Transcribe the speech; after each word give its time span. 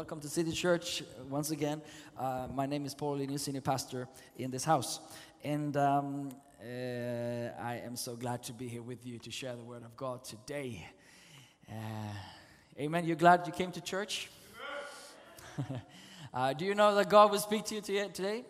Welcome 0.00 0.20
to 0.20 0.30
City 0.30 0.52
Church 0.52 1.02
uh, 1.02 1.24
once 1.28 1.50
again. 1.50 1.82
Uh, 2.18 2.48
my 2.54 2.64
name 2.64 2.86
is 2.86 2.94
Paul 2.94 3.18
Linus, 3.18 3.42
senior 3.42 3.60
pastor 3.60 4.08
in 4.38 4.50
this 4.50 4.64
house. 4.64 4.98
And 5.44 5.76
um, 5.76 6.30
uh, 6.58 6.64
I 6.64 7.82
am 7.84 7.96
so 7.96 8.16
glad 8.16 8.42
to 8.44 8.54
be 8.54 8.66
here 8.66 8.80
with 8.80 9.04
you 9.04 9.18
to 9.18 9.30
share 9.30 9.54
the 9.54 9.62
word 9.62 9.82
of 9.82 9.94
God 9.98 10.24
today. 10.24 10.88
Uh, 11.68 11.74
amen. 12.78 13.04
You're 13.04 13.16
glad 13.16 13.46
you 13.46 13.52
came 13.52 13.72
to 13.72 13.82
church? 13.82 14.30
uh, 16.32 16.54
do 16.54 16.64
you 16.64 16.74
know 16.74 16.94
that 16.94 17.10
God 17.10 17.30
will 17.30 17.38
speak 17.38 17.66
to 17.66 17.74
you 17.74 17.82
today? 17.82 18.46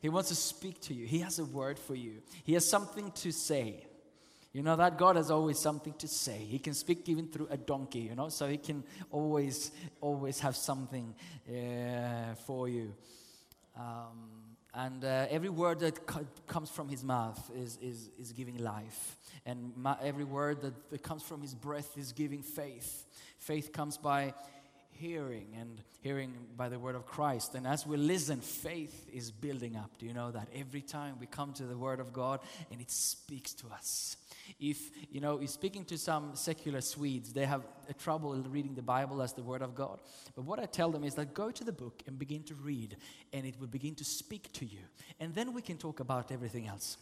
He 0.00 0.08
wants 0.08 0.30
to 0.30 0.34
speak 0.34 0.80
to 0.84 0.94
you, 0.94 1.04
He 1.06 1.18
has 1.18 1.38
a 1.38 1.44
word 1.44 1.78
for 1.78 1.94
you, 1.94 2.22
He 2.44 2.54
has 2.54 2.66
something 2.66 3.10
to 3.16 3.30
say. 3.30 3.84
You 4.54 4.62
know 4.62 4.76
that 4.76 4.96
God 4.96 5.16
has 5.16 5.32
always 5.32 5.58
something 5.58 5.94
to 5.94 6.06
say. 6.06 6.38
He 6.38 6.60
can 6.60 6.74
speak 6.74 7.08
even 7.08 7.26
through 7.26 7.48
a 7.50 7.56
donkey, 7.56 7.98
you 7.98 8.14
know, 8.14 8.28
so 8.28 8.46
He 8.46 8.56
can 8.56 8.84
always, 9.10 9.72
always 10.00 10.38
have 10.38 10.54
something 10.54 11.12
uh, 11.48 12.34
for 12.46 12.68
you. 12.68 12.94
Um, 13.76 14.30
and 14.72 15.04
uh, 15.04 15.26
every 15.28 15.48
word 15.48 15.80
that 15.80 16.06
co- 16.06 16.26
comes 16.46 16.70
from 16.70 16.88
His 16.88 17.02
mouth 17.02 17.50
is, 17.56 17.78
is, 17.82 18.10
is 18.16 18.32
giving 18.32 18.58
life. 18.58 19.16
And 19.44 19.72
every 20.00 20.24
word 20.24 20.62
that, 20.62 20.88
that 20.90 21.02
comes 21.02 21.24
from 21.24 21.42
His 21.42 21.52
breath 21.52 21.98
is 21.98 22.12
giving 22.12 22.42
faith. 22.42 23.06
Faith 23.38 23.72
comes 23.72 23.98
by 23.98 24.34
hearing 24.92 25.48
and 25.58 25.82
hearing 26.00 26.32
by 26.56 26.68
the 26.68 26.78
word 26.78 26.94
of 26.94 27.06
Christ. 27.06 27.54
And 27.54 27.66
as 27.66 27.86
we 27.86 27.96
listen, 27.96 28.40
faith 28.40 29.08
is 29.12 29.30
building 29.30 29.76
up. 29.76 29.90
Do 29.98 30.06
you 30.06 30.14
know 30.14 30.30
that? 30.30 30.48
Every 30.54 30.82
time 30.82 31.16
we 31.18 31.26
come 31.26 31.52
to 31.54 31.64
the 31.64 31.76
word 31.76 31.98
of 31.98 32.12
God 32.12 32.40
and 32.70 32.80
it 32.80 32.90
speaks 32.90 33.52
to 33.54 33.66
us. 33.68 34.16
If, 34.58 34.90
you 35.10 35.20
know, 35.20 35.38
you're 35.38 35.48
speaking 35.48 35.84
to 35.86 35.98
some 35.98 36.34
secular 36.34 36.80
Swedes, 36.80 37.32
they 37.32 37.46
have 37.46 37.62
a 37.88 37.94
trouble 37.94 38.34
reading 38.34 38.74
the 38.74 38.82
Bible 38.82 39.22
as 39.22 39.32
the 39.32 39.42
word 39.42 39.62
of 39.62 39.74
God. 39.74 40.00
But 40.34 40.44
what 40.44 40.58
I 40.58 40.66
tell 40.66 40.90
them 40.90 41.04
is 41.04 41.14
that 41.14 41.34
go 41.34 41.50
to 41.50 41.64
the 41.64 41.72
book 41.72 42.02
and 42.06 42.18
begin 42.18 42.42
to 42.44 42.54
read, 42.54 42.96
and 43.32 43.46
it 43.46 43.58
will 43.58 43.66
begin 43.66 43.94
to 43.96 44.04
speak 44.04 44.52
to 44.54 44.64
you. 44.64 44.80
And 45.20 45.34
then 45.34 45.52
we 45.52 45.62
can 45.62 45.76
talk 45.76 46.00
about 46.00 46.32
everything 46.32 46.66
else. 46.66 46.96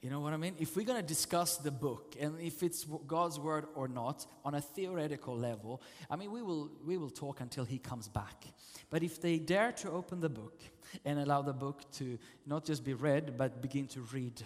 You 0.00 0.10
know 0.10 0.20
what 0.20 0.32
I 0.32 0.36
mean? 0.36 0.54
If 0.60 0.76
we're 0.76 0.86
going 0.86 1.00
to 1.00 1.06
discuss 1.06 1.56
the 1.56 1.72
book 1.72 2.14
and 2.20 2.40
if 2.40 2.62
it's 2.62 2.84
God's 2.84 3.40
word 3.40 3.66
or 3.74 3.88
not 3.88 4.26
on 4.44 4.54
a 4.54 4.60
theoretical 4.60 5.36
level, 5.36 5.82
I 6.08 6.14
mean, 6.14 6.30
we 6.30 6.40
will, 6.40 6.70
we 6.86 6.96
will 6.96 7.10
talk 7.10 7.40
until 7.40 7.64
He 7.64 7.78
comes 7.78 8.06
back. 8.06 8.44
But 8.90 9.02
if 9.02 9.20
they 9.20 9.38
dare 9.38 9.72
to 9.72 9.90
open 9.90 10.20
the 10.20 10.28
book 10.28 10.60
and 11.04 11.18
allow 11.18 11.42
the 11.42 11.52
book 11.52 11.90
to 11.94 12.16
not 12.46 12.64
just 12.64 12.84
be 12.84 12.94
read, 12.94 13.36
but 13.36 13.60
begin 13.60 13.88
to 13.88 14.02
read 14.12 14.40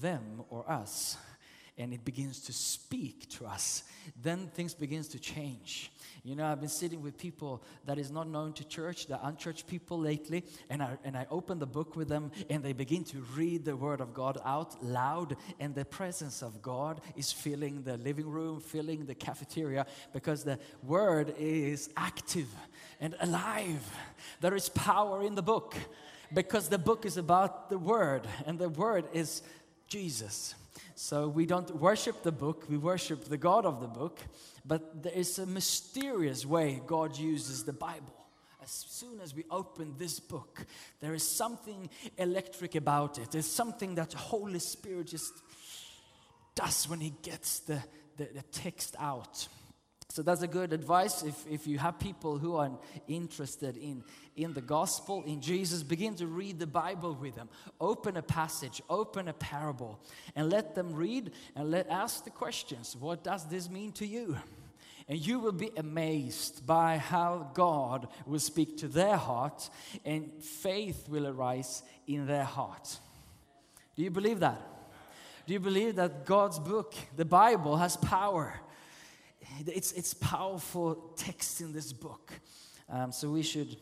them 0.00 0.42
or 0.50 0.70
us, 0.70 1.16
and 1.78 1.94
it 1.94 2.04
begins 2.04 2.40
to 2.40 2.52
speak 2.52 3.28
to 3.30 3.46
us, 3.46 3.84
then 4.20 4.50
things 4.54 4.74
begins 4.74 5.08
to 5.08 5.18
change. 5.18 5.90
You 6.22 6.36
know, 6.36 6.44
I've 6.44 6.60
been 6.60 6.68
sitting 6.68 7.02
with 7.02 7.16
people 7.16 7.64
that 7.86 7.98
is 7.98 8.10
not 8.10 8.28
known 8.28 8.52
to 8.54 8.64
church, 8.64 9.06
the 9.06 9.18
unchurched 9.26 9.66
people 9.66 9.98
lately, 9.98 10.44
and 10.68 10.82
I, 10.82 10.98
and 11.02 11.16
I 11.16 11.26
open 11.30 11.58
the 11.58 11.66
book 11.66 11.96
with 11.96 12.08
them 12.08 12.30
and 12.50 12.62
they 12.62 12.74
begin 12.74 13.04
to 13.04 13.24
read 13.34 13.64
the 13.64 13.74
word 13.74 14.00
of 14.00 14.12
God 14.12 14.38
out 14.44 14.84
loud, 14.84 15.36
and 15.58 15.74
the 15.74 15.84
presence 15.84 16.42
of 16.42 16.62
God 16.62 17.00
is 17.16 17.32
filling 17.32 17.82
the 17.82 17.96
living 17.96 18.28
room, 18.28 18.60
filling 18.60 19.06
the 19.06 19.14
cafeteria, 19.14 19.86
because 20.12 20.44
the 20.44 20.58
word 20.82 21.34
is 21.38 21.88
active 21.96 22.48
and 23.00 23.16
alive. 23.20 23.82
There 24.40 24.54
is 24.54 24.68
power 24.68 25.22
in 25.22 25.34
the 25.34 25.42
book 25.42 25.74
because 26.32 26.68
the 26.68 26.78
book 26.78 27.04
is 27.04 27.16
about 27.16 27.68
the 27.68 27.78
word, 27.78 28.28
and 28.46 28.58
the 28.58 28.68
word 28.68 29.06
is 29.12 29.42
Jesus. 29.92 30.54
So 30.94 31.28
we 31.28 31.44
don't 31.44 31.76
worship 31.76 32.22
the 32.22 32.32
book, 32.32 32.64
we 32.70 32.78
worship 32.78 33.24
the 33.24 33.36
God 33.36 33.66
of 33.66 33.82
the 33.82 33.86
book, 33.86 34.20
but 34.64 35.02
there 35.02 35.12
is 35.12 35.38
a 35.38 35.44
mysterious 35.44 36.46
way 36.46 36.80
God 36.86 37.18
uses 37.18 37.64
the 37.64 37.74
Bible. 37.74 38.16
As 38.62 38.70
soon 38.70 39.20
as 39.20 39.34
we 39.34 39.44
open 39.50 39.94
this 39.98 40.18
book, 40.18 40.64
there 41.00 41.12
is 41.12 41.28
something 41.28 41.90
electric 42.16 42.74
about 42.74 43.18
it. 43.18 43.32
There's 43.32 43.50
something 43.50 43.96
that 43.96 44.10
the 44.10 44.18
Holy 44.18 44.60
Spirit 44.60 45.08
just 45.08 45.34
does 46.54 46.88
when 46.88 47.00
He 47.00 47.12
gets 47.22 47.58
the, 47.58 47.82
the, 48.16 48.28
the 48.34 48.42
text 48.50 48.96
out. 48.98 49.46
So 50.12 50.20
that's 50.20 50.42
a 50.42 50.46
good 50.46 50.74
advice 50.74 51.22
if, 51.22 51.46
if 51.50 51.66
you 51.66 51.78
have 51.78 51.98
people 51.98 52.36
who 52.36 52.56
are 52.56 52.70
interested 53.08 53.78
in, 53.78 54.04
in 54.36 54.52
the 54.52 54.60
gospel, 54.60 55.22
in 55.24 55.40
Jesus, 55.40 55.82
begin 55.82 56.14
to 56.16 56.26
read 56.26 56.58
the 56.58 56.66
Bible 56.66 57.14
with 57.18 57.34
them. 57.34 57.48
Open 57.80 58.18
a 58.18 58.22
passage, 58.22 58.82
open 58.90 59.28
a 59.28 59.32
parable, 59.32 59.98
and 60.36 60.50
let 60.50 60.74
them 60.74 60.92
read 60.92 61.30
and 61.56 61.70
let 61.70 61.88
ask 61.88 62.24
the 62.24 62.30
questions. 62.30 62.94
What 62.94 63.24
does 63.24 63.46
this 63.48 63.70
mean 63.70 63.90
to 63.92 64.06
you? 64.06 64.36
And 65.08 65.18
you 65.18 65.38
will 65.38 65.50
be 65.50 65.70
amazed 65.78 66.66
by 66.66 66.98
how 66.98 67.50
God 67.54 68.06
will 68.26 68.38
speak 68.38 68.76
to 68.78 68.88
their 68.88 69.16
heart 69.16 69.70
and 70.04 70.30
faith 70.42 71.08
will 71.08 71.26
arise 71.26 71.82
in 72.06 72.26
their 72.26 72.44
heart. 72.44 72.98
Do 73.96 74.02
you 74.02 74.10
believe 74.10 74.40
that? 74.40 74.60
Do 75.46 75.54
you 75.54 75.60
believe 75.60 75.96
that 75.96 76.26
God's 76.26 76.58
book, 76.58 76.94
the 77.16 77.24
Bible, 77.24 77.78
has 77.78 77.96
power? 77.96 78.60
It's, 79.66 79.92
it's 79.92 80.14
powerful 80.14 81.12
text 81.16 81.60
in 81.60 81.72
this 81.72 81.92
book. 81.92 82.32
Um, 82.88 83.12
so 83.12 83.30
we 83.30 83.42
should 83.42 83.76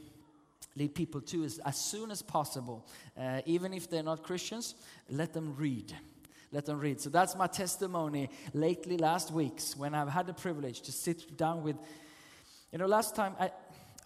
lead 0.76 0.94
people 0.94 1.20
to 1.20 1.44
as, 1.44 1.58
as 1.64 1.76
soon 1.76 2.10
as 2.10 2.22
possible. 2.22 2.86
Uh, 3.18 3.40
even 3.46 3.74
if 3.74 3.90
they're 3.90 4.02
not 4.02 4.22
Christians, 4.22 4.74
let 5.10 5.32
them 5.32 5.54
read. 5.56 5.92
Let 6.52 6.66
them 6.66 6.78
read. 6.78 7.00
So 7.00 7.10
that's 7.10 7.36
my 7.36 7.46
testimony 7.46 8.28
lately, 8.54 8.96
last 8.96 9.30
weeks, 9.30 9.76
when 9.76 9.94
I've 9.94 10.08
had 10.08 10.26
the 10.26 10.32
privilege 10.34 10.80
to 10.82 10.92
sit 10.92 11.36
down 11.36 11.62
with, 11.62 11.76
you 12.72 12.78
know, 12.78 12.86
last 12.86 13.14
time 13.14 13.36
I, 13.38 13.50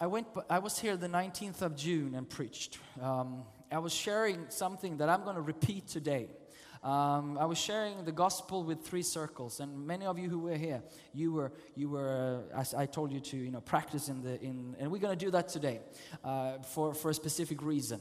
I 0.00 0.06
went, 0.06 0.26
I 0.50 0.58
was 0.58 0.78
here 0.78 0.96
the 0.96 1.08
19th 1.08 1.62
of 1.62 1.76
June 1.76 2.14
and 2.14 2.28
preached. 2.28 2.78
Um, 3.00 3.44
I 3.70 3.78
was 3.78 3.92
sharing 3.92 4.46
something 4.50 4.98
that 4.98 5.08
I'm 5.08 5.24
going 5.24 5.36
to 5.36 5.42
repeat 5.42 5.88
today. 5.88 6.28
Um, 6.84 7.38
I 7.38 7.46
was 7.46 7.56
sharing 7.56 8.04
the 8.04 8.12
gospel 8.12 8.62
with 8.62 8.82
three 8.82 9.02
circles, 9.02 9.60
and 9.60 9.86
many 9.86 10.04
of 10.04 10.18
you 10.18 10.28
who 10.28 10.38
were 10.38 10.56
here, 10.56 10.82
you 11.14 11.32
were, 11.32 11.50
you 11.74 11.88
were, 11.88 12.42
uh, 12.52 12.60
as 12.60 12.74
I 12.74 12.84
told 12.84 13.10
you 13.10 13.20
to, 13.20 13.36
you 13.38 13.50
know, 13.50 13.62
practice 13.62 14.10
in 14.10 14.22
the, 14.22 14.38
in, 14.42 14.76
and 14.78 14.90
we're 14.92 15.00
going 15.00 15.18
to 15.18 15.24
do 15.24 15.30
that 15.30 15.48
today, 15.48 15.80
uh, 16.22 16.58
for 16.58 16.92
for 16.92 17.10
a 17.10 17.14
specific 17.14 17.62
reason. 17.62 18.00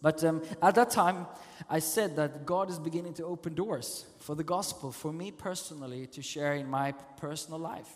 But 0.00 0.24
um, 0.24 0.42
at 0.60 0.74
that 0.74 0.90
time, 0.90 1.28
I 1.70 1.78
said 1.78 2.16
that 2.16 2.44
God 2.44 2.70
is 2.70 2.80
beginning 2.80 3.14
to 3.14 3.24
open 3.24 3.54
doors 3.54 4.04
for 4.18 4.34
the 4.34 4.42
gospel, 4.42 4.90
for 4.90 5.12
me 5.12 5.30
personally, 5.30 6.08
to 6.08 6.22
share 6.22 6.54
in 6.54 6.68
my 6.68 6.92
personal 7.18 7.60
life. 7.60 7.88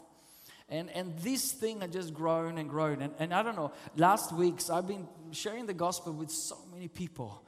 And, 0.69 0.89
and 0.91 1.19
this 1.19 1.51
thing 1.51 1.81
had 1.81 1.93
just 1.93 2.15
grown 2.15 2.59
and 2.59 2.71
grown. 2.71 3.03
And, 3.03 3.13
and 3.19 3.35
I 3.35 3.43
don't 3.43 3.57
know, 3.57 3.73
last 3.97 4.33
weeks 4.33 4.71
I've 4.71 4.87
been 4.87 5.09
sharing 5.33 5.67
the 5.67 5.75
gospel 5.75 6.13
with 6.13 6.31
so 6.31 6.57
many 6.73 6.87
people, 6.87 7.43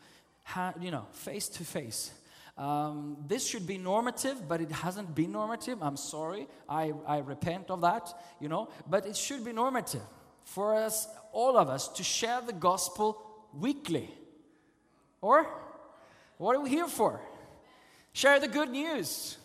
you 0.80 0.90
know, 0.90 1.06
face 1.12 1.48
to 1.50 1.64
face. 1.64 2.10
Um, 2.58 3.16
this 3.28 3.46
should 3.46 3.68
be 3.68 3.78
normative, 3.78 4.48
but 4.48 4.60
it 4.60 4.72
hasn't 4.72 5.14
been 5.14 5.30
normative. 5.30 5.78
I'm 5.80 5.96
sorry. 5.96 6.48
I, 6.68 6.92
I 7.06 7.18
repent 7.18 7.70
of 7.70 7.82
that, 7.82 8.12
you 8.40 8.48
know. 8.48 8.68
But 8.90 9.06
it 9.06 9.16
should 9.16 9.44
be 9.44 9.52
normative 9.52 10.02
for 10.42 10.74
us, 10.74 11.06
all 11.32 11.56
of 11.56 11.68
us, 11.68 11.86
to 11.88 12.02
share 12.02 12.40
the 12.40 12.52
gospel 12.52 13.22
weekly. 13.54 14.10
Or 15.20 15.46
what 16.36 16.56
are 16.56 16.60
we 16.60 16.70
here 16.70 16.88
for? 16.88 17.20
Share 18.12 18.40
the 18.40 18.48
good 18.48 18.70
news. 18.70 19.38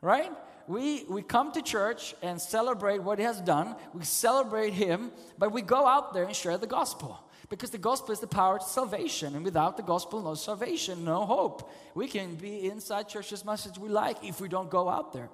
Right? 0.00 0.30
We, 0.68 1.04
we 1.08 1.22
come 1.22 1.50
to 1.52 1.62
church 1.62 2.14
and 2.22 2.40
celebrate 2.40 3.02
what 3.02 3.18
He 3.18 3.24
has 3.24 3.40
done. 3.40 3.74
We 3.92 4.04
celebrate 4.04 4.72
Him, 4.72 5.10
but 5.36 5.50
we 5.50 5.62
go 5.62 5.84
out 5.84 6.14
there 6.14 6.24
and 6.24 6.36
share 6.36 6.58
the 6.58 6.68
gospel. 6.68 7.18
Because 7.52 7.68
the 7.68 7.76
gospel 7.76 8.12
is 8.12 8.20
the 8.20 8.26
power 8.26 8.58
to 8.58 8.64
salvation. 8.64 9.36
And 9.36 9.44
without 9.44 9.76
the 9.76 9.82
gospel, 9.82 10.22
no 10.22 10.32
salvation, 10.32 11.04
no 11.04 11.26
hope. 11.26 11.70
We 11.94 12.08
can 12.08 12.36
be 12.36 12.64
inside 12.64 13.10
church 13.10 13.30
as 13.30 13.44
much 13.44 13.66
as 13.66 13.78
we 13.78 13.90
like 13.90 14.24
if 14.24 14.40
we 14.40 14.48
don't 14.48 14.70
go 14.70 14.88
out 14.88 15.12
there. 15.12 15.28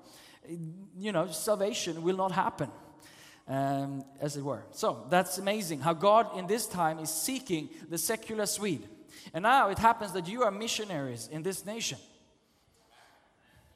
You 0.99 1.13
know, 1.13 1.29
salvation 1.29 2.03
will 2.03 2.17
not 2.17 2.33
happen 2.33 2.73
um, 3.47 4.05
as 4.21 4.37
it 4.37 4.43
were. 4.43 4.65
So 4.73 5.07
that's 5.09 5.39
amazing 5.39 5.79
how 5.79 5.95
God 5.95 6.37
in 6.37 6.49
this 6.49 6.67
time 6.67 6.99
is 6.99 7.09
seeking 7.09 7.69
the 7.89 7.99
secular 7.99 8.47
Swede. 8.47 8.89
And 9.33 9.45
now 9.45 9.69
it 9.69 9.79
happens 9.79 10.11
that 10.15 10.27
you 10.27 10.43
are 10.43 10.51
missionaries 10.51 11.29
in 11.31 11.45
this 11.45 11.65
nation. 11.65 11.99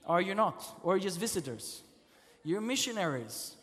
Are 0.04 0.20
you 0.20 0.34
not? 0.34 0.64
Or 0.82 0.98
just 0.98 1.20
visitors? 1.20 1.84
You're 2.42 2.60
missionaries. 2.60 3.54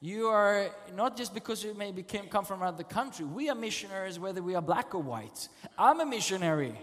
You 0.00 0.26
are 0.26 0.68
not 0.94 1.16
just 1.16 1.32
because 1.32 1.64
you 1.64 1.74
maybe 1.74 2.02
came, 2.02 2.26
come 2.28 2.44
from 2.44 2.62
another 2.62 2.84
country. 2.84 3.24
We 3.24 3.48
are 3.48 3.54
missionaries 3.54 4.18
whether 4.18 4.42
we 4.42 4.54
are 4.54 4.62
black 4.62 4.94
or 4.94 5.02
white. 5.02 5.48
I'm 5.78 6.00
a 6.00 6.06
missionary. 6.06 6.78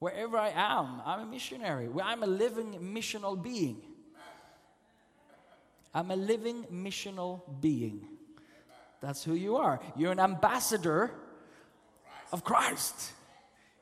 Wherever 0.00 0.36
I 0.36 0.50
am, 0.50 1.00
I'm 1.06 1.20
a 1.20 1.26
missionary. 1.26 1.88
I'm 2.02 2.24
a 2.24 2.26
living 2.26 2.72
missional 2.80 3.40
being. 3.40 3.80
I'm 5.94 6.10
a 6.10 6.16
living 6.16 6.64
missional 6.72 7.42
being. 7.60 8.08
That's 9.00 9.22
who 9.22 9.34
you 9.34 9.56
are. 9.56 9.80
You're 9.96 10.12
an 10.12 10.20
ambassador 10.20 11.12
of 12.32 12.42
Christ. 12.42 13.12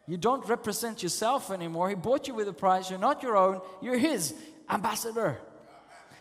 You 0.07 0.17
don't 0.17 0.47
represent 0.49 1.03
yourself 1.03 1.51
anymore. 1.51 1.89
He 1.89 1.95
bought 1.95 2.27
you 2.27 2.35
with 2.35 2.49
a 2.49 2.53
price. 2.53 2.91
You're 2.91 2.99
not 2.99 3.23
your 3.23 3.37
own, 3.37 3.61
you're 3.81 3.97
His 3.97 4.35
ambassador. 4.69 5.39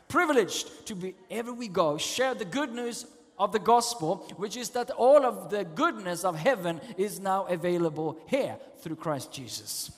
Privileged 0.10 0.86
to 0.88 0.96
be, 0.96 1.16
ever 1.32 1.54
we 1.54 1.70
go, 1.70 1.98
share 1.98 2.34
the 2.34 2.44
good 2.44 2.74
news 2.74 3.06
of 3.38 3.54
the 3.54 3.60
gospel, 3.60 4.28
which 4.36 4.58
is 4.58 4.72
that 4.72 4.92
all 4.92 5.24
of 5.24 5.50
the 5.50 5.64
goodness 5.64 6.26
of 6.26 6.36
heaven 6.36 6.82
is 6.98 7.20
now 7.20 7.46
available 7.46 8.20
here 8.28 8.58
through 8.80 8.98
Christ 8.98 9.32
Jesus. 9.32 9.92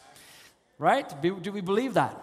Right? 0.77 1.09
Do 1.21 1.51
we 1.51 1.61
believe 1.61 1.95
that? 1.95 2.19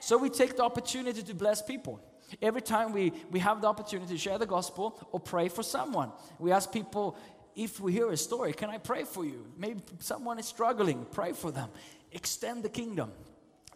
So 0.00 0.16
we 0.16 0.30
take 0.30 0.56
the 0.56 0.64
opportunity 0.64 1.22
to 1.22 1.34
bless 1.34 1.62
people. 1.62 2.00
Every 2.40 2.62
time 2.62 2.92
we, 2.92 3.12
we 3.30 3.38
have 3.38 3.60
the 3.60 3.68
opportunity 3.68 4.14
to 4.14 4.18
share 4.18 4.38
the 4.38 4.46
gospel 4.46 4.98
or 5.12 5.20
pray 5.20 5.48
for 5.48 5.62
someone, 5.62 6.10
we 6.38 6.52
ask 6.52 6.72
people, 6.72 7.16
if 7.54 7.80
we 7.80 7.92
hear 7.92 8.10
a 8.10 8.16
story, 8.16 8.52
can 8.52 8.70
I 8.70 8.78
pray 8.78 9.04
for 9.04 9.24
you? 9.24 9.46
Maybe 9.56 9.80
someone 10.00 10.38
is 10.38 10.46
struggling, 10.46 11.06
pray 11.12 11.32
for 11.32 11.50
them. 11.50 11.68
Extend 12.12 12.62
the 12.62 12.68
kingdom, 12.68 13.12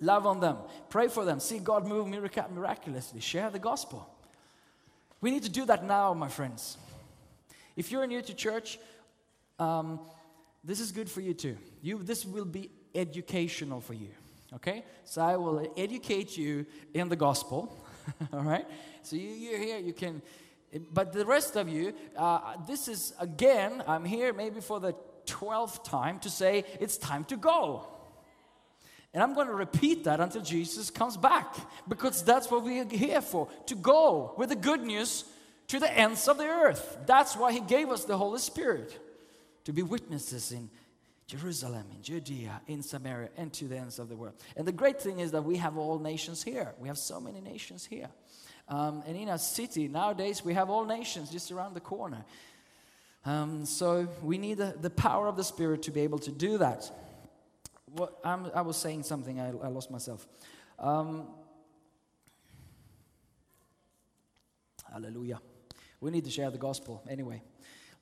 love 0.00 0.26
on 0.26 0.40
them, 0.40 0.56
pray 0.88 1.08
for 1.08 1.24
them, 1.24 1.40
see 1.40 1.58
God 1.58 1.86
move 1.86 2.08
mirac- 2.08 2.50
miraculously, 2.50 3.20
share 3.20 3.50
the 3.50 3.58
gospel. 3.58 4.08
We 5.20 5.30
need 5.30 5.42
to 5.42 5.50
do 5.50 5.66
that 5.66 5.84
now, 5.84 6.14
my 6.14 6.28
friends. 6.28 6.78
If 7.76 7.92
you're 7.92 8.06
new 8.06 8.22
to 8.22 8.34
church, 8.34 8.78
um, 9.58 10.00
this 10.64 10.80
is 10.80 10.92
good 10.92 11.10
for 11.10 11.20
you 11.20 11.34
too. 11.34 11.56
You, 11.82 12.02
this 12.02 12.24
will 12.24 12.44
be 12.44 12.70
educational 12.94 13.80
for 13.80 13.94
you. 13.94 14.08
Okay? 14.54 14.84
So 15.04 15.22
I 15.22 15.36
will 15.36 15.72
educate 15.76 16.36
you 16.36 16.66
in 16.94 17.08
the 17.08 17.16
gospel. 17.16 17.84
All 18.32 18.42
right? 18.42 18.66
So 19.02 19.16
you, 19.16 19.28
you're 19.28 19.58
here, 19.58 19.78
you 19.78 19.92
can. 19.92 20.22
But 20.92 21.12
the 21.12 21.24
rest 21.24 21.56
of 21.56 21.68
you, 21.68 21.94
uh, 22.16 22.56
this 22.66 22.88
is 22.88 23.12
again, 23.18 23.82
I'm 23.86 24.04
here 24.04 24.32
maybe 24.32 24.60
for 24.60 24.80
the 24.80 24.94
12th 25.26 25.84
time 25.84 26.18
to 26.20 26.30
say 26.30 26.64
it's 26.80 26.96
time 26.96 27.24
to 27.24 27.36
go. 27.36 27.86
And 29.12 29.22
I'm 29.22 29.34
going 29.34 29.48
to 29.48 29.54
repeat 29.54 30.04
that 30.04 30.20
until 30.20 30.42
Jesus 30.42 30.88
comes 30.88 31.16
back 31.16 31.56
because 31.88 32.22
that's 32.22 32.50
what 32.50 32.62
we 32.62 32.78
are 32.78 32.84
here 32.84 33.20
for 33.20 33.48
to 33.66 33.74
go 33.74 34.34
with 34.36 34.50
the 34.50 34.56
good 34.56 34.82
news 34.82 35.24
to 35.68 35.80
the 35.80 35.92
ends 35.92 36.28
of 36.28 36.38
the 36.38 36.46
earth. 36.46 36.98
That's 37.06 37.36
why 37.36 37.52
He 37.52 37.60
gave 37.60 37.90
us 37.90 38.04
the 38.04 38.16
Holy 38.16 38.38
Spirit 38.38 38.98
to 39.64 39.72
be 39.72 39.82
witnesses 39.82 40.52
in 40.52 40.70
Jerusalem, 41.26 41.86
in 41.94 42.02
Judea, 42.02 42.60
in 42.66 42.82
Samaria, 42.82 43.30
and 43.36 43.52
to 43.52 43.66
the 43.66 43.78
ends 43.78 43.98
of 43.98 44.08
the 44.08 44.16
world. 44.16 44.34
And 44.56 44.66
the 44.66 44.72
great 44.72 45.00
thing 45.00 45.20
is 45.20 45.30
that 45.32 45.42
we 45.42 45.56
have 45.56 45.76
all 45.76 45.98
nations 45.98 46.42
here. 46.42 46.74
We 46.78 46.88
have 46.88 46.98
so 46.98 47.20
many 47.20 47.40
nations 47.40 47.84
here. 47.84 48.08
Um, 48.68 49.02
and 49.06 49.16
in 49.16 49.28
our 49.28 49.38
city, 49.38 49.88
nowadays, 49.88 50.44
we 50.44 50.54
have 50.54 50.70
all 50.70 50.84
nations 50.84 51.30
just 51.30 51.50
around 51.50 51.74
the 51.74 51.80
corner. 51.80 52.24
Um, 53.24 53.66
so 53.66 54.08
we 54.22 54.38
need 54.38 54.58
the, 54.58 54.74
the 54.80 54.90
power 54.90 55.28
of 55.28 55.36
the 55.36 55.44
Spirit 55.44 55.82
to 55.82 55.90
be 55.90 56.00
able 56.00 56.18
to 56.20 56.30
do 56.30 56.58
that. 56.58 56.90
What, 57.92 58.18
I'm, 58.24 58.50
I 58.54 58.62
was 58.62 58.76
saying 58.76 59.02
something, 59.02 59.40
I, 59.40 59.48
I 59.48 59.68
lost 59.68 59.90
myself. 59.90 60.26
Um, 60.78 61.26
hallelujah. 64.90 65.40
We 66.00 66.10
need 66.10 66.24
to 66.24 66.30
share 66.30 66.50
the 66.50 66.58
gospel 66.58 67.02
anyway. 67.08 67.42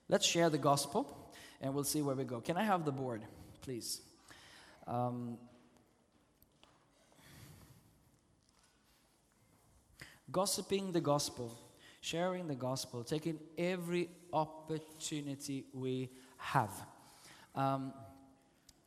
Let's 0.09 0.27
share 0.27 0.51
the 0.51 0.59
gospel 0.59 1.33
and 1.61 1.75
we'll 1.75 1.85
see 1.85 2.03
where 2.03 2.15
we 2.15 2.25
go. 2.25 2.41
Can 2.41 2.57
I 2.57 2.63
have 2.63 2.85
the 2.85 2.93
board, 2.93 3.23
please? 3.63 4.01
Um, 4.87 5.39
gossiping 10.31 10.93
the 10.93 11.01
gospel, 11.01 11.59
sharing 12.01 12.47
the 12.47 12.55
gospel, 12.55 13.05
taking 13.05 13.39
every 13.57 14.09
opportunity 14.33 15.65
we 15.73 16.11
have. 16.37 16.71
Um, 17.55 17.93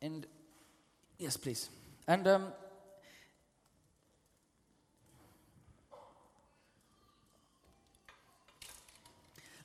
and 0.00 0.26
yes, 1.22 1.36
please. 1.36 1.70
And 2.08 2.26
um, 2.26 2.46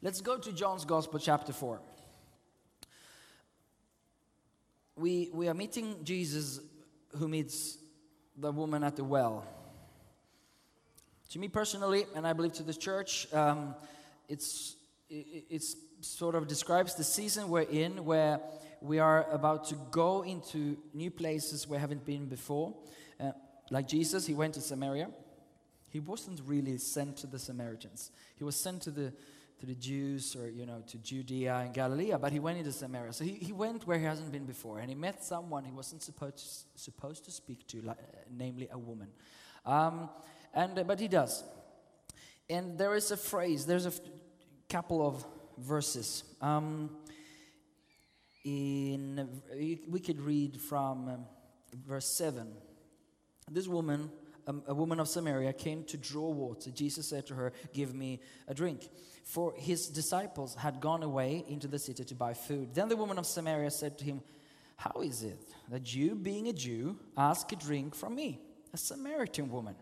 let's 0.04 0.22
go 0.22 0.38
to 0.38 0.54
John's 0.54 0.86
Gospel, 0.86 1.20
chapter 1.20 1.52
4. 1.52 1.82
We, 4.98 5.32
we 5.34 5.48
are 5.48 5.56
meeting 5.56 6.04
Jesus 6.04 6.60
who 7.18 7.28
meets 7.28 7.80
the 8.38 8.52
woman 8.52 8.84
at 8.84 8.96
the 8.96 9.04
well. 9.04 9.44
To 11.32 11.40
me 11.40 11.48
personally, 11.48 12.06
and 12.16 12.28
I 12.28 12.34
believe 12.34 12.54
to 12.54 12.64
the 12.64 12.74
church, 12.74 13.28
um, 13.34 13.74
it's, 14.30 14.76
it, 15.10 15.46
it's 15.50 15.76
sort 16.02 16.36
of 16.36 16.48
describes 16.48 16.94
the 16.94 17.04
season 17.04 17.50
we're 17.50 17.62
in 17.62 18.06
where 18.06 18.40
we 18.82 19.00
are 19.00 19.30
about 19.32 19.68
to 19.70 19.76
go 19.92 20.24
into 20.24 20.78
new 20.94 21.12
places 21.12 21.68
we 21.68 21.78
haven't 21.78 22.06
been 22.06 22.26
before. 22.28 22.74
Uh, 23.20 23.32
like 23.70 23.88
Jesus, 23.88 24.26
he 24.26 24.34
went 24.34 24.54
to 24.54 24.62
Samaria. 24.62 25.10
He 25.90 26.00
wasn't 26.00 26.42
really 26.46 26.78
sent 26.78 27.18
to 27.18 27.28
the 27.28 27.40
Samaritans. 27.40 28.12
He 28.36 28.44
was 28.44 28.56
sent 28.56 28.82
to 28.84 28.92
the 28.92 29.14
to 29.60 29.66
the 29.66 29.76
Jews 29.76 30.36
or 30.36 30.50
you 30.50 30.66
know 30.66 30.84
to 30.88 30.98
Judea 30.98 31.56
and 31.66 31.74
Galilee, 31.74 32.14
but 32.20 32.32
he 32.32 32.40
went 32.40 32.60
into 32.60 32.72
Samaria. 32.72 33.14
So 33.14 33.24
he, 33.24 33.32
he 33.32 33.54
went 33.54 33.88
where 33.88 33.98
he 33.98 34.06
hasn't 34.06 34.32
been 34.32 34.46
before, 34.46 34.80
and 34.80 34.90
he 34.90 34.96
met 34.96 35.24
someone 35.24 35.64
he 35.64 35.72
wasn't 35.72 36.04
supposed 36.04 36.66
supposed 36.76 37.26
to 37.26 37.32
speak 37.32 37.66
to, 37.68 37.82
like, 37.82 37.98
uh, 37.98 38.18
namely 38.30 38.68
a 38.72 38.78
woman. 38.78 39.08
Um, 39.66 40.10
and 40.54 40.78
uh, 40.78 40.84
but 40.84 41.00
he 41.00 41.08
does. 41.08 41.44
And 42.50 42.78
there 42.78 42.96
is 42.96 43.12
a 43.12 43.18
phrase. 43.18 43.66
There's 43.66 43.86
a 43.86 43.94
couple 44.70 45.06
of 45.06 45.26
verses. 45.58 46.24
Um, 46.42 46.92
in 48.48 49.28
we 49.90 50.00
could 50.00 50.22
read 50.22 50.60
from 50.62 51.10
um, 51.10 51.26
verse 51.86 52.08
seven. 52.08 52.48
This 53.52 53.68
woman, 53.68 54.12
um, 54.48 54.64
a 54.68 54.74
woman 54.74 55.00
of 55.00 55.08
Samaria, 55.08 55.54
came 55.54 55.84
to 55.86 55.98
draw 55.98 56.30
water. 56.30 56.72
Jesus 56.72 57.08
said 57.08 57.26
to 57.28 57.36
her, 57.36 57.52
"Give 57.74 57.94
me 57.94 58.22
a 58.48 58.54
drink." 58.54 58.90
For 59.28 59.54
his 59.58 59.88
disciples 59.88 60.56
had 60.56 60.80
gone 60.80 61.04
away 61.04 61.44
into 61.50 61.68
the 61.68 61.78
city 61.78 62.06
to 62.06 62.16
buy 62.16 62.34
food. 62.34 62.74
Then 62.74 62.88
the 62.88 62.96
woman 62.96 63.18
of 63.18 63.26
Samaria 63.26 63.72
said 63.72 63.98
to 63.98 64.06
him, 64.06 64.22
How 64.78 65.02
is 65.02 65.22
it 65.22 65.54
that 65.68 65.94
you, 65.94 66.16
being 66.16 66.48
a 66.48 66.54
Jew, 66.54 66.98
ask 67.18 67.52
a 67.52 67.58
drink 67.58 67.94
from 67.94 68.16
me, 68.16 68.40
a 68.74 68.78
Samaritan 68.78 69.52
woman? 69.52 69.76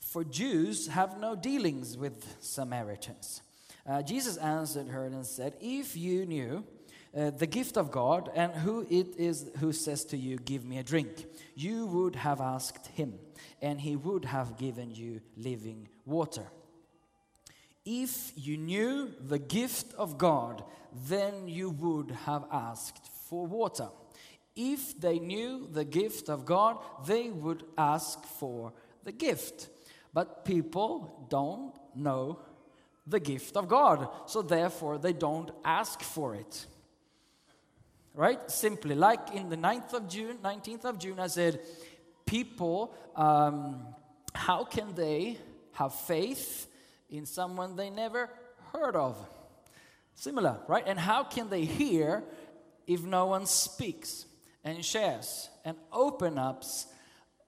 For 0.00 0.24
Jews 0.24 0.88
have 0.88 1.20
no 1.20 1.36
dealings 1.36 1.96
with 1.96 2.36
Samaritans. 2.40 3.42
Uh, 3.88 4.02
Jesus 4.02 4.36
answered 4.38 4.88
her 4.88 5.04
and 5.04 5.24
said, 5.24 5.54
If 5.60 5.96
you 5.96 6.26
knew 6.26 6.64
uh, 7.16 7.30
the 7.30 7.46
gift 7.46 7.78
of 7.78 7.90
God 7.90 8.30
and 8.34 8.52
who 8.52 8.86
it 8.90 9.16
is 9.16 9.50
who 9.58 9.72
says 9.72 10.04
to 10.06 10.16
you, 10.16 10.36
Give 10.36 10.64
me 10.64 10.78
a 10.78 10.82
drink, 10.82 11.26
you 11.54 11.86
would 11.86 12.16
have 12.16 12.40
asked 12.40 12.88
him, 12.88 13.14
and 13.62 13.80
he 13.80 13.96
would 13.96 14.26
have 14.26 14.58
given 14.58 14.90
you 14.90 15.20
living 15.36 15.88
water. 16.04 16.46
If 17.86 18.32
you 18.36 18.58
knew 18.58 19.12
the 19.20 19.38
gift 19.38 19.94
of 19.94 20.18
God, 20.18 20.64
then 21.08 21.48
you 21.48 21.70
would 21.70 22.10
have 22.10 22.44
asked 22.52 23.06
for 23.28 23.46
water. 23.46 23.88
If 24.54 25.00
they 25.00 25.18
knew 25.18 25.68
the 25.70 25.84
gift 25.84 26.28
of 26.28 26.44
God, 26.44 26.78
they 27.06 27.30
would 27.30 27.62
ask 27.78 28.24
for 28.24 28.72
the 29.04 29.12
gift. 29.12 29.68
But 30.12 30.44
people 30.44 31.26
don't 31.30 31.74
know 31.94 32.40
the 33.06 33.20
gift 33.20 33.56
of 33.56 33.68
God, 33.68 34.08
so 34.26 34.42
therefore 34.42 34.98
they 34.98 35.12
don't 35.12 35.50
ask 35.64 36.02
for 36.02 36.34
it. 36.34 36.66
Right? 38.16 38.50
Simply, 38.50 38.94
like 38.94 39.34
in 39.34 39.50
the 39.50 39.58
9th 39.58 39.92
of 39.92 40.08
June, 40.08 40.38
19th 40.42 40.86
of 40.86 40.98
June, 40.98 41.20
I 41.20 41.26
said, 41.26 41.60
people, 42.24 42.94
um, 43.14 43.86
how 44.34 44.64
can 44.64 44.94
they 44.94 45.36
have 45.72 45.94
faith 45.94 46.66
in 47.10 47.26
someone 47.26 47.76
they 47.76 47.90
never 47.90 48.30
heard 48.72 48.96
of? 48.96 49.18
Similar, 50.14 50.60
right? 50.66 50.82
And 50.86 50.98
how 50.98 51.24
can 51.24 51.50
they 51.50 51.66
hear 51.66 52.24
if 52.86 53.02
no 53.02 53.26
one 53.26 53.44
speaks 53.44 54.24
and 54.64 54.82
shares 54.82 55.50
and 55.62 55.76
open 55.92 56.38
ups, 56.38 56.86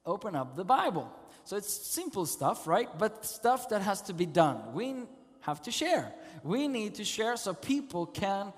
open 0.04 0.36
up 0.36 0.54
the 0.54 0.64
Bible? 0.64 1.10
So 1.44 1.56
it's 1.56 1.72
simple 1.72 2.26
stuff, 2.26 2.66
right? 2.66 2.90
But 2.98 3.24
stuff 3.24 3.70
that 3.70 3.80
has 3.80 4.02
to 4.02 4.12
be 4.12 4.26
done. 4.26 4.74
We 4.74 4.96
have 5.40 5.62
to 5.62 5.70
share. 5.70 6.12
We 6.42 6.68
need 6.68 6.96
to 6.96 7.04
share 7.06 7.38
so 7.38 7.54
people 7.54 8.04
can 8.04 8.52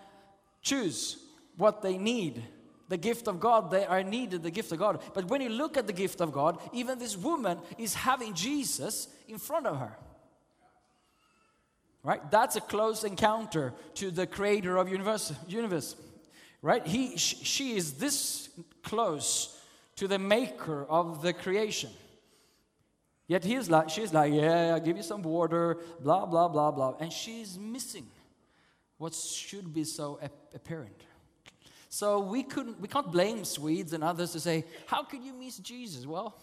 choose 0.61 1.25
what 1.61 1.83
they 1.83 1.97
need 1.97 2.43
the 2.91 2.97
gift 2.97 3.29
of 3.29 3.39
God, 3.39 3.71
they 3.71 3.87
are 3.87 4.03
needed, 4.03 4.43
the 4.43 4.51
gift 4.51 4.73
of 4.73 4.79
God. 4.81 5.01
But 5.15 5.27
when 5.27 5.41
you 5.41 5.49
look 5.49 5.77
at 5.77 5.87
the 5.87 5.93
gift 5.93 6.21
of 6.21 6.33
God, 6.33 6.59
even 6.73 6.99
this 6.99 7.17
woman 7.17 7.61
is 7.79 7.95
having 7.95 8.35
Jesus 8.35 9.07
in 9.29 9.39
front 9.39 9.67
of 9.67 9.79
her. 9.79 9.97
Right? 12.03 12.29
That's 12.33 12.57
a 12.57 12.61
close 12.61 13.05
encounter 13.05 13.73
to 13.95 14.11
the 14.11 14.27
creator 14.27 14.77
of 14.77 14.89
universe. 14.89 15.33
universe. 15.47 15.95
Right? 16.63 16.85
He, 16.85 17.17
sh- 17.17 17.37
she 17.43 17.77
is 17.77 17.93
this 17.93 18.49
close 18.83 19.57
to 19.95 20.09
the 20.09 20.19
maker 20.19 20.85
of 20.91 21.23
the 21.23 21.33
creation. 21.33 21.91
Yet 23.29 23.45
he's 23.45 23.71
like, 23.71 23.89
she's 23.89 24.13
like, 24.13 24.33
yeah, 24.33 24.73
I'll 24.75 24.81
give 24.81 24.97
you 24.97 25.05
some 25.05 25.23
water, 25.23 25.79
blah, 26.01 26.27
blah, 26.27 26.49
blah, 26.49 26.73
blah. 26.73 26.97
And 26.99 27.13
she's 27.13 27.57
missing 27.57 28.09
what 28.99 29.15
should 29.15 29.73
be 29.73 29.85
so 29.85 30.19
ap- 30.21 30.33
apparent. 30.53 31.05
So 31.91 32.21
we 32.21 32.45
couldn't, 32.45 32.81
we 32.81 32.87
can't 32.87 33.11
blame 33.11 33.45
Swedes 33.45 33.93
and 33.93 34.05
others 34.05 34.31
to 34.33 34.41
say, 34.41 34.65
how 34.87 35.03
could 35.03 35.23
you 35.25 35.35
miss 35.35 35.59
Jesus? 35.59 36.07
Well, 36.07 36.37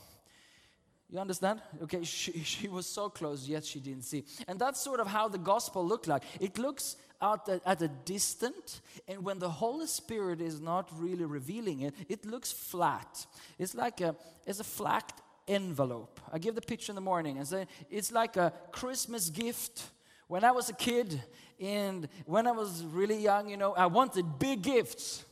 you 1.10 1.20
understand? 1.20 1.62
Okay, 1.84 2.04
she, 2.04 2.44
she 2.44 2.68
was 2.68 2.86
so 2.86 3.10
close, 3.10 3.48
yet 3.48 3.64
she 3.64 3.80
didn't 3.80 4.04
see. 4.04 4.26
And 4.48 4.60
that's 4.60 4.82
sort 4.82 5.00
of 5.00 5.08
how 5.08 5.30
the 5.30 5.38
gospel 5.38 5.88
looked 5.88 6.06
like. 6.06 6.24
It 6.42 6.58
looks 6.58 6.98
out 7.22 7.48
at, 7.48 7.62
at 7.66 7.82
a 7.82 7.88
distant, 7.88 8.82
and 9.08 9.24
when 9.24 9.40
the 9.40 9.50
Holy 9.50 9.88
Spirit 9.88 10.42
is 10.42 10.60
not 10.60 10.90
really 10.94 11.24
revealing 11.24 11.80
it, 11.80 11.96
it 12.10 12.26
looks 12.26 12.52
flat. 12.52 13.26
It's 13.58 13.74
like 13.74 14.02
a, 14.02 14.16
it's 14.46 14.60
a 14.60 14.66
flat 14.66 15.14
envelope. 15.48 16.20
I 16.32 16.40
give 16.40 16.56
the 16.56 16.62
picture 16.62 16.92
in 16.92 16.96
the 16.96 17.02
morning 17.02 17.38
and 17.38 17.48
say 17.48 17.68
it's 17.90 18.12
like 18.12 18.36
a 18.36 18.52
Christmas 18.74 19.30
gift. 19.30 19.84
When 20.28 20.44
I 20.44 20.52
was 20.52 20.70
a 20.70 20.74
kid 20.74 21.22
and 21.58 22.10
when 22.26 22.48
I 22.48 22.52
was 22.52 22.84
really 22.84 23.18
young, 23.18 23.48
you 23.48 23.56
know, 23.56 23.74
I 23.74 23.86
wanted 23.86 24.40
big 24.40 24.62
gifts. 24.62 25.24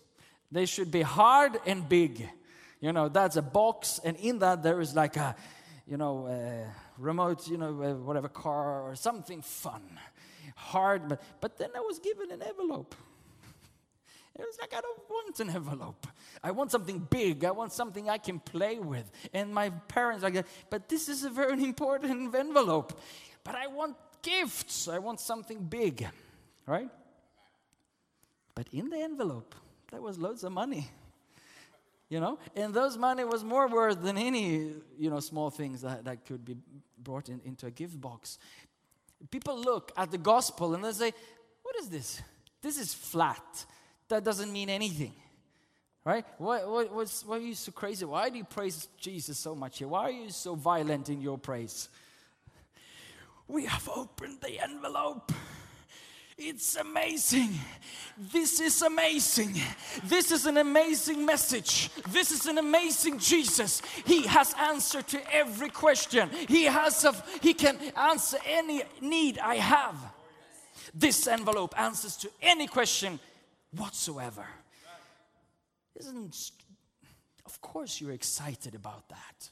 They 0.52 0.66
should 0.66 0.92
be 0.92 1.02
hard 1.02 1.60
and 1.66 1.88
big. 1.88 2.28
You 2.80 2.94
know, 2.94 3.10
that's 3.10 3.36
a 3.36 3.42
box, 3.42 4.00
and 4.04 4.16
in 4.18 4.40
that 4.40 4.62
there 4.62 4.80
is 4.80 4.96
like 4.96 5.18
a, 5.18 5.36
you 5.88 5.98
know, 5.98 6.28
uh, 6.28 6.70
remote, 6.98 7.48
you 7.48 7.58
know, 7.58 7.74
whatever 7.74 8.30
car 8.30 8.84
or 8.84 8.96
something 8.96 9.42
fun, 9.42 9.82
hard. 10.56 11.08
But 11.08 11.24
but 11.42 11.58
then 11.58 11.70
I 11.76 11.80
was 11.80 12.00
given 12.00 12.32
an 12.32 12.42
envelope. 12.42 12.96
It 14.38 14.42
was 14.42 14.58
like 14.60 14.74
I 14.74 14.82
don't 14.82 15.10
want 15.10 15.40
an 15.40 15.50
envelope. 15.50 16.08
I 16.44 16.52
want 16.52 16.70
something 16.70 17.00
big. 17.00 17.46
I 17.46 17.52
want 17.52 17.72
something 17.72 18.10
I 18.10 18.18
can 18.18 18.40
play 18.40 18.80
with. 18.80 19.10
And 19.34 19.54
my 19.54 19.70
parents 19.70 20.24
are 20.24 20.30
like, 20.30 20.46
but 20.70 20.90
this 20.90 21.08
is 21.08 21.24
a 21.24 21.30
very 21.30 21.64
important 21.64 22.36
envelope. 22.36 23.00
But 23.44 23.56
I 23.56 23.68
want 23.68 23.96
gifts. 24.22 24.88
I 24.90 25.00
want 25.00 25.22
something 25.22 25.64
big, 25.64 26.06
right? 26.68 26.90
But 28.54 28.68
in 28.74 28.90
the 28.90 28.98
envelope, 28.98 29.56
there 29.96 30.02
was 30.02 30.18
loads 30.18 30.44
of 30.44 30.52
money 30.52 30.90
you 32.10 32.20
know? 32.20 32.38
And 32.56 32.74
those 32.74 32.98
money 32.98 33.24
was 33.24 33.44
more 33.44 33.68
worth 33.68 34.02
than 34.02 34.18
any 34.18 34.74
you 34.98 35.10
know 35.10 35.22
small 35.22 35.50
things 35.50 35.82
that, 35.82 36.04
that 36.04 36.26
could 36.26 36.44
be 36.44 36.58
brought 36.98 37.30
in, 37.30 37.40
into 37.46 37.66
a 37.66 37.72
gift 37.72 38.00
box. 38.00 38.38
People 39.32 39.58
look 39.58 39.92
at 39.98 40.12
the 40.12 40.18
gospel 40.18 40.76
and 40.76 40.84
they 40.84 40.92
say 40.92 41.14
what 41.64 41.76
is 41.80 41.90
this? 41.90 42.22
This 42.62 42.78
is 42.78 42.94
flat. 42.94 43.66
That 44.10 44.24
doesn't 44.24 44.52
mean 44.52 44.70
anything. 44.70 45.14
Right? 46.04 46.26
Why, 46.38 46.60
why, 46.66 46.84
why 46.84 47.38
are 47.38 47.40
you 47.40 47.56
so 47.56 47.72
crazy? 47.72 48.06
Why 48.06 48.30
do 48.30 48.38
you 48.38 48.44
praise 48.44 48.88
jesus 49.00 49.40
so 49.40 49.56
much 49.56 49.80
here? 49.80 49.88
Why 49.88 50.04
are 50.04 50.12
you 50.12 50.30
so 50.30 50.54
violent 50.54 51.10
in 51.10 51.22
your 51.22 51.40
praise? 51.40 51.90
We 53.48 53.66
have 53.66 53.90
opened 53.90 54.42
the 54.42 54.60
envelope 54.62 55.32
it's 56.38 56.76
amazing. 56.76 57.50
This 58.18 58.60
is 58.60 58.82
amazing. 58.82 59.56
This 60.04 60.32
is 60.32 60.46
an 60.46 60.58
amazing 60.58 61.26
message. 61.26 61.90
This 62.10 62.32
is 62.32 62.46
an 62.46 62.58
amazing 62.58 63.20
Jesus. 63.20 63.82
He 64.06 64.28
has 64.28 64.54
answer 64.60 65.02
to 65.02 65.34
every 65.34 65.70
question. 65.70 66.30
He 66.48 66.66
has 66.66 67.04
a, 67.06 67.16
he 67.42 67.54
can 67.54 67.78
answer 67.96 68.38
any 68.46 68.84
need 69.02 69.40
I 69.40 69.56
have. 69.56 69.96
This 70.94 71.26
envelope 71.28 71.74
answers 71.80 72.18
to 72.18 72.30
any 72.42 72.68
question 72.68 73.20
whatsoever. 73.72 74.46
Isn't 75.96 76.52
of 77.46 77.62
course 77.62 78.02
you're 78.02 78.12
excited 78.12 78.76
about 78.76 79.08
that. 79.10 79.50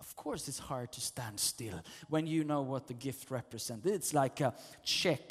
Of 0.00 0.16
course 0.16 0.48
it's 0.48 0.58
hard 0.58 0.92
to 0.92 1.00
stand 1.00 1.38
still 1.38 1.80
when 2.08 2.26
you 2.26 2.42
know 2.44 2.62
what 2.62 2.88
the 2.88 2.94
gift 2.94 3.30
represents. 3.30 3.86
It's 3.86 4.12
like 4.12 4.40
a 4.40 4.54
check 4.84 5.22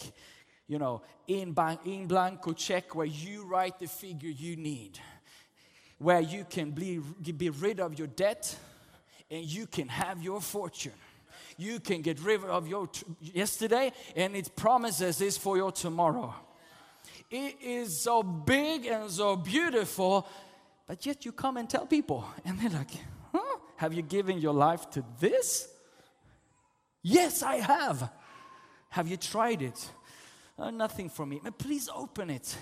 you 0.67 0.79
know, 0.79 1.01
in, 1.27 1.51
ban- 1.53 1.79
in 1.85 2.07
blanco 2.07 2.53
check 2.53 2.95
where 2.95 3.05
you 3.05 3.45
write 3.45 3.79
the 3.79 3.87
figure 3.87 4.29
you 4.29 4.55
need, 4.55 4.99
where 5.99 6.21
you 6.21 6.45
can 6.49 6.71
be, 6.71 6.99
be 7.37 7.49
rid 7.49 7.79
of 7.79 7.97
your 7.97 8.07
debt 8.07 8.55
and 9.29 9.43
you 9.43 9.67
can 9.67 9.87
have 9.87 10.21
your 10.21 10.41
fortune. 10.41 10.91
You 11.57 11.79
can 11.79 12.01
get 12.01 12.19
rid 12.19 12.43
of 12.43 12.67
your 12.67 12.87
t- 12.87 13.05
yesterday 13.21 13.91
and 14.15 14.35
it 14.35 14.55
promises 14.55 15.21
is 15.21 15.37
for 15.37 15.55
your 15.55 15.71
tomorrow. 15.71 16.33
It 17.29 17.55
is 17.61 17.99
so 17.99 18.23
big 18.23 18.85
and 18.85 19.09
so 19.09 19.35
beautiful, 19.35 20.27
but 20.87 21.05
yet 21.05 21.25
you 21.25 21.31
come 21.31 21.57
and 21.57 21.69
tell 21.69 21.85
people, 21.85 22.25
and 22.43 22.59
they're 22.59 22.69
like, 22.69 22.91
huh? 23.31 23.57
Have 23.77 23.93
you 23.93 24.01
given 24.01 24.39
your 24.39 24.53
life 24.53 24.89
to 24.91 25.03
this? 25.19 25.67
Yes, 27.01 27.41
I 27.41 27.55
have. 27.55 28.09
Have 28.89 29.07
you 29.07 29.17
tried 29.17 29.61
it? 29.61 29.89
"Oh, 30.57 30.69
nothing 30.69 31.09
for 31.09 31.25
me. 31.25 31.41
Please 31.57 31.89
open 31.93 32.29
it. 32.29 32.57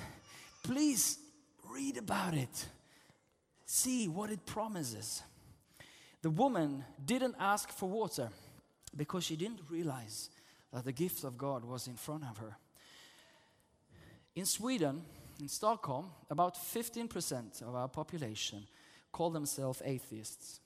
Please 0.64 1.20
read 1.70 1.98
about 1.98 2.34
it. 2.34 2.68
See 3.66 4.08
what 4.08 4.30
it 4.30 4.46
promises. 4.46 5.24
The 6.22 6.30
woman 6.30 6.86
didn't 7.04 7.36
ask 7.40 7.70
for 7.70 7.90
water 7.90 8.30
because 8.96 9.26
she 9.26 9.36
didn't 9.36 9.62
realize 9.70 10.30
that 10.72 10.86
the 10.86 10.92
gift 10.92 11.24
of 11.24 11.38
God 11.38 11.66
was 11.66 11.88
in 11.88 11.96
front 11.96 12.24
of 12.24 12.38
her. 12.38 12.56
In 14.36 14.46
Sweden, 14.46 15.04
in 15.40 15.48
Stockholm, 15.48 16.10
about 16.30 16.56
15% 16.56 17.62
of 17.62 17.76
our 17.76 17.88
population 17.88 18.66
call 19.12 19.30
themselves 19.30 19.82
atheists. 19.86 20.60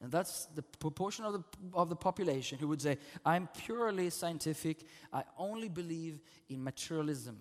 And 0.00 0.12
that's 0.12 0.46
the 0.54 0.62
proportion 0.62 1.24
of 1.24 1.32
the, 1.32 1.44
of 1.74 1.88
the 1.88 1.96
population 1.96 2.58
who 2.58 2.68
would 2.68 2.80
say, 2.80 2.98
I'm 3.24 3.48
purely 3.48 4.10
scientific, 4.10 4.84
I 5.12 5.24
only 5.36 5.68
believe 5.68 6.20
in 6.48 6.62
materialism. 6.62 7.38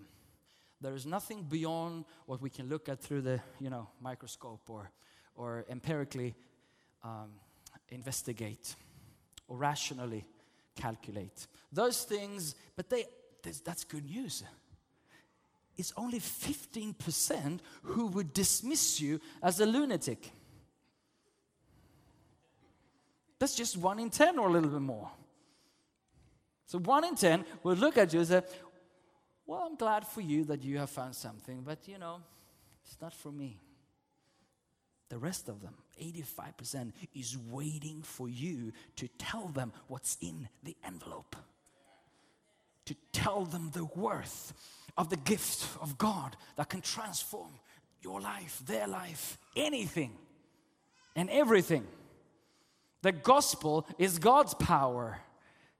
There 0.81 0.95
is 0.95 1.05
nothing 1.05 1.43
beyond 1.43 2.05
what 2.25 2.41
we 2.41 2.49
can 2.49 2.67
look 2.67 2.89
at 2.89 2.99
through 2.99 3.21
the 3.21 3.41
you 3.59 3.69
know, 3.69 3.89
microscope 4.01 4.69
or, 4.69 4.91
or 5.35 5.65
empirically 5.69 6.35
um, 7.03 7.29
investigate 7.89 8.75
or 9.47 9.57
rationally 9.57 10.25
calculate. 10.75 11.47
Those 11.71 12.03
things, 12.03 12.55
but 12.75 12.89
they, 12.89 13.05
that's- 13.43 13.83
good 13.83 14.05
news. 14.05 14.43
It's 15.77 15.93
only 15.95 16.19
15% 16.19 17.59
who 17.83 18.07
would 18.07 18.33
dismiss 18.33 18.99
you 18.99 19.21
as 19.43 19.59
a 19.59 19.65
lunatic. 19.65 20.31
That's 23.39 23.55
just 23.55 23.77
one 23.77 23.99
in 23.99 24.09
10 24.09 24.39
or 24.39 24.47
a 24.47 24.51
little 24.51 24.69
bit 24.69 24.81
more. 24.81 25.09
So 26.65 26.79
one 26.79 27.05
in 27.05 27.15
10 27.15 27.45
will 27.63 27.75
look 27.75 27.97
at 27.97 28.13
you 28.13 28.19
and 28.19 28.27
say, 28.27 28.41
Well, 29.45 29.63
I'm 29.69 29.75
glad 29.75 30.05
for 30.05 30.21
you 30.21 30.43
that 30.45 30.63
you 30.63 30.77
have 30.79 30.89
found 30.89 31.15
something, 31.15 31.61
but 31.65 31.87
you 31.87 31.97
know, 31.97 32.21
it's 32.83 32.99
not 33.01 33.13
for 33.13 33.31
me. 33.31 33.59
The 35.09 35.17
rest 35.17 35.47
of 35.47 35.61
them, 35.61 35.73
85%, 36.01 36.91
is 37.15 37.37
waiting 37.37 38.01
for 38.01 38.27
you 38.27 38.73
to 38.97 39.07
tell 39.17 39.47
them 39.47 39.71
what's 39.87 40.17
in 40.21 40.49
the 40.63 40.75
envelope. 40.85 41.35
To 42.85 42.95
tell 43.13 43.45
them 43.45 43.71
the 43.71 43.85
worth 43.85 44.53
of 44.97 45.09
the 45.09 45.17
gift 45.17 45.65
of 45.81 45.97
God 45.97 46.35
that 46.57 46.69
can 46.69 46.81
transform 46.81 47.51
your 48.01 48.19
life, 48.19 48.61
their 48.65 48.87
life, 48.87 49.37
anything 49.55 50.11
and 51.15 51.29
everything. 51.29 51.85
The 53.07 53.13
gospel 53.13 53.87
is 53.97 54.19
God's 54.19 54.53
power 54.53 55.17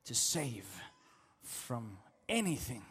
to 0.05 0.15
save 0.15 0.65
from 1.43 1.98
anything 2.29 2.84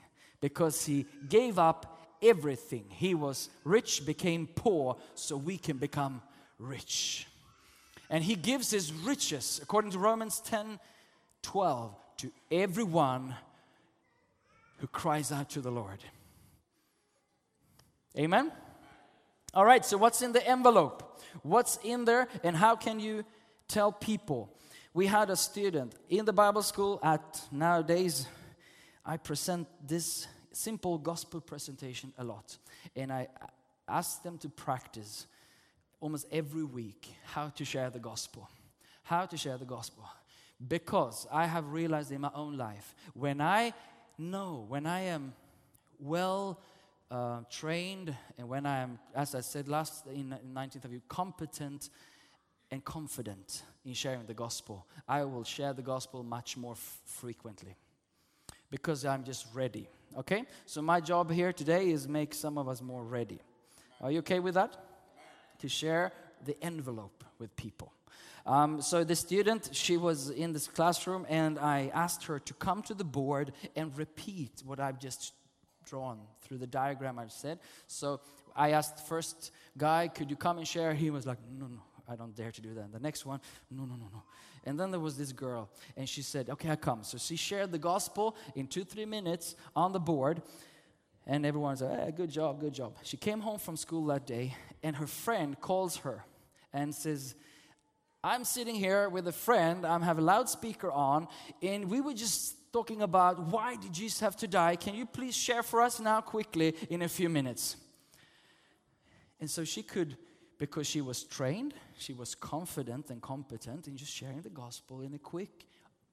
because 0.42 0.84
He 0.84 1.06
gave 1.26 1.58
up 1.58 1.98
everything. 2.20 2.84
He 2.90 3.14
was 3.14 3.48
rich, 3.64 4.04
became 4.04 4.46
poor, 4.46 4.98
so 5.14 5.38
we 5.38 5.56
can 5.56 5.78
become 5.78 6.20
rich. 6.58 7.26
And 8.10 8.22
He 8.22 8.34
gives 8.34 8.70
His 8.70 8.92
riches, 8.92 9.58
according 9.62 9.92
to 9.92 9.98
Romans 9.98 10.40
10 10.40 10.80
12, 11.40 11.94
to 12.18 12.30
everyone 12.50 13.34
who 14.80 14.86
cries 14.86 15.32
out 15.32 15.48
to 15.48 15.62
the 15.62 15.70
Lord. 15.70 16.00
Amen? 18.18 18.52
All 19.54 19.64
right, 19.64 19.82
so 19.82 19.96
what's 19.96 20.20
in 20.20 20.32
the 20.32 20.46
envelope? 20.46 21.22
What's 21.42 21.78
in 21.82 22.04
there, 22.04 22.28
and 22.44 22.54
how 22.54 22.76
can 22.76 23.00
you 23.00 23.24
tell 23.68 23.92
people? 23.92 24.52
We 24.94 25.06
had 25.06 25.30
a 25.30 25.36
student 25.36 25.94
in 26.08 26.24
the 26.24 26.32
Bible 26.32 26.62
school 26.62 27.00
at 27.02 27.42
nowadays, 27.52 28.26
I 29.04 29.16
present 29.18 29.68
this 29.86 30.26
simple 30.52 30.98
gospel 30.98 31.40
presentation 31.40 32.12
a 32.18 32.24
lot. 32.24 32.56
And 32.94 33.12
I, 33.12 33.28
ask 33.88 34.22
them 34.22 34.38
to 34.38 34.48
practice 34.48 35.26
almost 36.00 36.26
every 36.32 36.64
week 36.64 37.14
how 37.24 37.48
to 37.50 37.64
share 37.64 37.90
the 37.90 37.98
gospel. 37.98 38.48
How 39.02 39.26
to 39.26 39.36
share 39.36 39.58
the 39.58 39.64
gospel. 39.64 40.04
Because 40.66 41.26
I 41.32 41.46
have 41.46 41.72
realized 41.72 42.10
in 42.12 42.22
my 42.22 42.30
own 42.34 42.56
life, 42.56 42.94
when 43.14 43.40
I 43.40 43.74
know, 44.18 44.64
when 44.68 44.86
I 44.86 45.00
am 45.02 45.34
well 46.00 46.60
uh, 47.10 47.40
trained, 47.50 48.14
and 48.38 48.48
when 48.48 48.66
I 48.66 48.80
am, 48.80 48.98
as 49.14 49.34
I 49.34 49.40
said 49.40 49.68
last 49.68 50.06
in, 50.06 50.32
in 50.32 50.54
19th 50.54 50.86
of 50.86 50.92
you, 50.92 51.02
competent 51.08 51.90
and 52.76 52.84
confident 52.84 53.62
in 53.86 53.94
sharing 53.94 54.26
the 54.26 54.34
gospel, 54.34 54.86
I 55.08 55.24
will 55.24 55.44
share 55.44 55.72
the 55.72 55.80
gospel 55.80 56.22
much 56.22 56.58
more 56.58 56.74
f- 56.74 57.00
frequently 57.06 57.74
because 58.70 59.06
I'm 59.06 59.24
just 59.24 59.46
ready. 59.54 59.88
Okay? 60.18 60.44
So 60.66 60.82
my 60.82 61.00
job 61.00 61.30
here 61.30 61.54
today 61.54 61.88
is 61.88 62.06
make 62.06 62.34
some 62.34 62.58
of 62.58 62.68
us 62.68 62.82
more 62.82 63.02
ready. 63.02 63.40
Are 64.02 64.10
you 64.10 64.18
okay 64.18 64.40
with 64.40 64.54
that? 64.54 64.76
To 65.60 65.68
share 65.70 66.12
the 66.44 66.54
envelope 66.62 67.24
with 67.38 67.56
people. 67.56 67.94
Um, 68.44 68.82
so 68.82 69.04
the 69.04 69.16
student, 69.16 69.70
she 69.72 69.96
was 69.96 70.28
in 70.28 70.52
this 70.52 70.68
classroom, 70.68 71.24
and 71.30 71.58
I 71.58 71.90
asked 71.94 72.24
her 72.24 72.38
to 72.40 72.52
come 72.52 72.82
to 72.82 72.94
the 72.94 73.04
board 73.04 73.52
and 73.74 73.96
repeat 73.96 74.62
what 74.66 74.80
I've 74.80 75.00
just 75.00 75.32
drawn 75.86 76.18
through 76.42 76.58
the 76.58 76.66
diagram 76.66 77.18
I've 77.18 77.32
said. 77.32 77.58
So 77.86 78.20
I 78.54 78.72
asked 78.72 79.06
first 79.08 79.50
guy, 79.78 80.08
could 80.08 80.28
you 80.28 80.36
come 80.36 80.58
and 80.58 80.68
share? 80.68 80.92
He 80.92 81.08
was 81.08 81.24
like, 81.24 81.38
no, 81.58 81.68
no, 81.68 81.80
I 82.08 82.16
don't 82.16 82.34
dare 82.34 82.52
to 82.52 82.60
do 82.60 82.74
that. 82.74 82.92
The 82.92 83.00
next 83.00 83.26
one, 83.26 83.40
no, 83.70 83.84
no, 83.84 83.94
no, 83.94 84.08
no. 84.12 84.22
And 84.64 84.78
then 84.78 84.90
there 84.90 85.00
was 85.00 85.16
this 85.16 85.32
girl, 85.32 85.68
and 85.96 86.08
she 86.08 86.22
said, 86.22 86.50
okay, 86.50 86.70
I 86.70 86.76
come. 86.76 87.02
So 87.02 87.18
she 87.18 87.36
shared 87.36 87.72
the 87.72 87.78
gospel 87.78 88.36
in 88.54 88.66
two, 88.66 88.84
three 88.84 89.04
minutes 89.06 89.56
on 89.74 89.92
the 89.92 90.00
board. 90.00 90.42
And 91.26 91.44
everyone 91.44 91.76
said, 91.76 91.98
hey, 91.98 92.12
good 92.12 92.30
job, 92.30 92.60
good 92.60 92.74
job. 92.74 92.96
She 93.02 93.16
came 93.16 93.40
home 93.40 93.58
from 93.58 93.76
school 93.76 94.06
that 94.06 94.26
day, 94.26 94.54
and 94.82 94.94
her 94.96 95.06
friend 95.06 95.60
calls 95.60 95.98
her 95.98 96.24
and 96.72 96.94
says, 96.94 97.34
I'm 98.22 98.44
sitting 98.44 98.74
here 98.74 99.08
with 99.08 99.28
a 99.28 99.32
friend, 99.32 99.86
I 99.86 99.98
have 100.04 100.18
a 100.18 100.22
loudspeaker 100.22 100.90
on, 100.90 101.28
and 101.62 101.88
we 101.90 102.00
were 102.00 102.14
just 102.14 102.72
talking 102.72 103.02
about 103.02 103.38
why 103.38 103.76
did 103.76 103.92
Jesus 103.92 104.20
have 104.20 104.36
to 104.36 104.48
die? 104.48 104.76
Can 104.76 104.94
you 104.94 105.06
please 105.06 105.34
share 105.34 105.62
for 105.62 105.80
us 105.80 106.00
now 106.00 106.20
quickly 106.20 106.74
in 106.90 107.02
a 107.02 107.08
few 107.08 107.28
minutes? 107.28 107.76
And 109.40 109.50
so 109.50 109.64
she 109.64 109.82
could, 109.82 110.16
because 110.58 110.86
she 110.86 111.00
was 111.00 111.24
trained, 111.24 111.74
she 111.98 112.12
was 112.12 112.34
confident 112.34 113.10
and 113.10 113.20
competent 113.20 113.88
in 113.88 113.96
just 113.96 114.12
sharing 114.12 114.40
the 114.40 114.50
gospel 114.50 115.02
in 115.02 115.12
a 115.14 115.18
quick, 115.18 115.66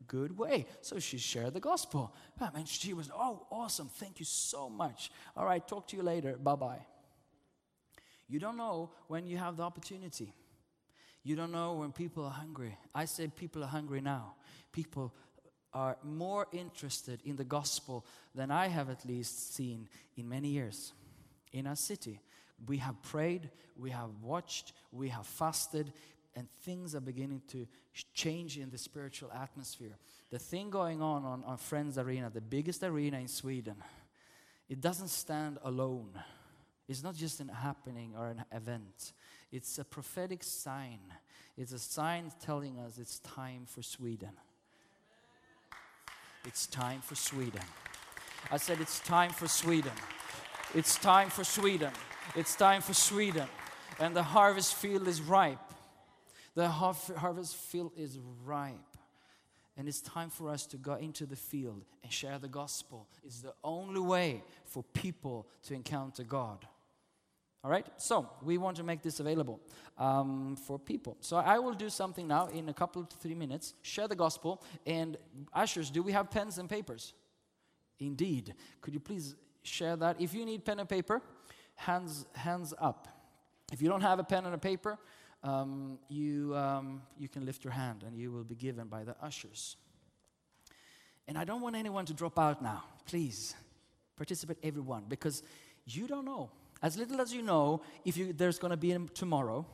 good 0.08 0.38
way. 0.38 0.66
So 0.82 1.00
she 1.00 1.18
shared 1.18 1.54
the 1.54 1.60
gospel. 1.60 2.14
And 2.54 2.68
she 2.68 2.94
was, 2.94 3.10
oh, 3.16 3.48
awesome. 3.50 3.88
Thank 3.88 4.20
you 4.20 4.26
so 4.26 4.70
much. 4.70 5.12
All 5.36 5.46
right, 5.46 5.66
talk 5.66 5.88
to 5.90 5.98
you 5.98 6.04
later. 6.04 6.36
Bye 6.38 6.56
bye. 6.56 6.86
You 8.28 8.40
don't 8.40 8.58
know 8.58 8.92
when 9.08 9.28
you 9.28 9.38
have 9.38 9.58
the 9.58 9.64
opportunity. 9.64 10.34
You 11.24 11.36
don't 11.36 11.52
know 11.52 11.74
when 11.74 11.92
people 11.92 12.26
are 12.26 12.32
hungry. 12.32 12.78
I 12.94 13.06
say 13.06 13.28
people 13.28 13.64
are 13.64 13.68
hungry 13.68 14.02
now. 14.02 14.36
People 14.72 15.14
are 15.74 15.98
more 16.04 16.48
interested 16.52 17.22
in 17.24 17.36
the 17.36 17.44
gospel 17.44 18.06
than 18.36 18.52
I 18.52 18.68
have 18.68 18.90
at 18.90 19.06
least 19.06 19.56
seen 19.56 19.88
in 20.18 20.28
many 20.28 20.50
years 20.50 20.94
in 21.52 21.68
our 21.68 21.76
city. 21.76 22.20
We 22.68 22.78
have 22.78 23.02
prayed, 23.02 23.50
we 23.78 23.90
have 23.90 24.10
watched, 24.22 24.74
we 24.92 25.10
have 25.10 25.26
fasted, 25.26 25.92
and 26.36 26.48
things 26.62 26.96
are 26.96 27.02
beginning 27.02 27.42
to 27.50 27.68
change 28.14 28.58
in 28.58 28.70
the 28.70 28.78
spiritual 28.78 29.32
atmosphere. 29.32 29.98
The 30.32 30.40
thing 30.40 30.70
going 30.70 31.02
on 31.02 31.26
on, 31.26 31.44
on 31.44 31.58
Friends 31.58 31.98
Arena, 31.98 32.30
the 32.30 32.42
biggest 32.42 32.84
arena 32.84 33.20
in 33.20 33.28
Sweden, 33.28 33.76
it 34.70 34.82
doesn't 34.82 35.10
stand 35.10 35.60
alone. 35.64 36.10
It's 36.88 37.04
not 37.04 37.16
just 37.16 37.40
an 37.40 37.50
happening 37.50 38.14
or 38.18 38.28
an 38.28 38.44
event. 38.52 39.14
It's 39.52 39.78
a 39.78 39.84
prophetic 39.84 40.44
sign. 40.44 41.00
It's 41.58 41.72
a 41.72 41.80
sign 41.80 42.32
telling 42.42 42.80
us 42.80 42.98
it's 42.98 43.20
time 43.20 43.66
for 43.68 43.84
Sweden. 43.84 44.32
It's 46.46 46.68
time 46.68 47.02
for 47.02 47.16
Sweden. 47.16 47.62
I 48.52 48.58
said 48.58 48.82
it's 48.82 49.00
time 49.00 49.30
for 49.30 49.48
Sweden. 49.48 49.92
It's 50.74 50.98
time 50.98 51.30
for 51.30 51.44
Sweden. 51.44 51.92
It's 52.36 52.56
time 52.56 52.82
for 52.82 52.94
Sweden. 52.94 53.48
And 54.00 54.16
the 54.16 54.24
harvest 54.24 54.76
field 54.76 55.08
is 55.08 55.22
ripe. 55.22 55.60
The 56.56 56.68
har- 56.68 56.96
harvest 57.18 57.56
field 57.56 57.92
is 57.96 58.18
ripe. 58.46 58.74
And 59.78 59.88
it's 59.88 60.02
time 60.02 60.30
for 60.30 60.50
us 60.50 60.66
to 60.68 60.78
go 60.78 60.96
into 60.96 61.26
the 61.26 61.36
field 61.36 61.84
and 62.04 62.12
share 62.12 62.38
the 62.38 62.48
gospel. 62.48 63.08
It's 63.24 63.42
the 63.42 63.54
only 63.64 64.00
way 64.00 64.44
for 64.66 64.84
people 64.94 65.48
to 65.64 65.74
encounter 65.74 66.24
God. 66.24 66.68
All 67.64 67.72
right? 67.72 67.86
So, 67.98 68.30
we 68.42 68.58
want 68.58 68.78
to 68.78 68.84
make 68.84 69.02
this 69.02 69.20
available 69.20 69.60
um, 69.98 70.58
for 70.58 70.78
people. 70.78 71.18
So, 71.22 71.38
I 71.38 71.60
will 71.60 71.74
do 71.74 71.90
something 71.90 72.28
now 72.28 72.48
in 72.48 72.68
a 72.70 72.74
couple 72.74 73.04
to 73.04 73.18
three 73.18 73.36
minutes, 73.36 73.74
share 73.82 74.08
the 74.08 74.16
gospel. 74.16 74.62
And, 74.86 75.18
ushers, 75.54 75.90
do 75.90 76.04
we 76.04 76.12
have 76.12 76.30
pens 76.30 76.58
and 76.58 76.70
papers? 76.70 77.14
Indeed. 78.00 78.54
Could 78.82 78.94
you 78.94 79.00
please 79.00 79.36
share 79.64 79.96
that? 79.96 80.20
If 80.20 80.34
you 80.34 80.46
need 80.46 80.66
pen 80.66 80.80
and 80.80 80.90
paper, 80.90 81.22
hands, 81.76 82.26
hands 82.34 82.74
up. 82.80 83.08
If 83.72 83.82
you 83.82 83.90
don't 83.90 84.02
have 84.02 84.20
a 84.20 84.24
pen 84.24 84.46
and 84.46 84.54
a 84.54 84.58
paper, 84.58 84.98
um, 85.44 86.00
you, 86.08 86.56
um, 86.56 87.02
you 87.18 87.28
can 87.28 87.46
lift 87.46 87.64
your 87.64 87.74
hand 87.74 88.04
and 88.06 88.18
you 88.18 88.32
will 88.32 88.44
be 88.44 88.56
given 88.56 88.88
by 88.88 89.04
the 89.04 89.16
ushers. 89.22 89.76
And 91.28 91.38
I 91.38 91.44
don't 91.44 91.62
want 91.62 91.76
anyone 91.76 92.06
to 92.06 92.14
drop 92.14 92.38
out 92.38 92.62
now. 92.62 92.84
Please 93.06 93.56
participate, 94.16 94.58
everyone, 94.64 95.06
because 95.08 95.44
you 95.86 96.08
don't 96.08 96.26
know. 96.26 96.50
As 96.82 96.98
little 96.98 97.22
as 97.22 97.34
you 97.34 97.42
know, 97.42 97.82
if 98.04 98.18
you, 98.18 98.34
there's 98.34 98.60
going 98.60 98.72
to 98.72 98.78
be 98.78 98.92
a 98.92 99.00
tomorrow. 99.00 99.66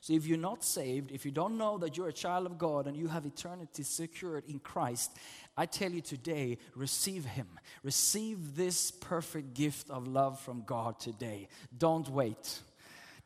So 0.00 0.12
if 0.12 0.26
you're 0.26 0.38
not 0.38 0.64
saved, 0.64 1.12
if 1.12 1.24
you 1.24 1.30
don't 1.30 1.56
know 1.56 1.78
that 1.78 1.96
you're 1.96 2.08
a 2.08 2.12
child 2.12 2.46
of 2.46 2.58
God 2.58 2.86
and 2.86 2.96
you 2.96 3.06
have 3.08 3.24
eternity 3.24 3.84
secured 3.84 4.44
in 4.48 4.58
Christ, 4.58 5.16
I 5.56 5.66
tell 5.66 5.90
you 5.90 6.00
today, 6.00 6.58
receive 6.74 7.24
Him. 7.24 7.48
Receive 7.82 8.56
this 8.56 8.90
perfect 8.90 9.54
gift 9.54 9.90
of 9.90 10.06
love 10.06 10.40
from 10.40 10.62
God 10.64 10.98
today. 10.98 11.48
Don't 11.76 12.08
wait. 12.08 12.60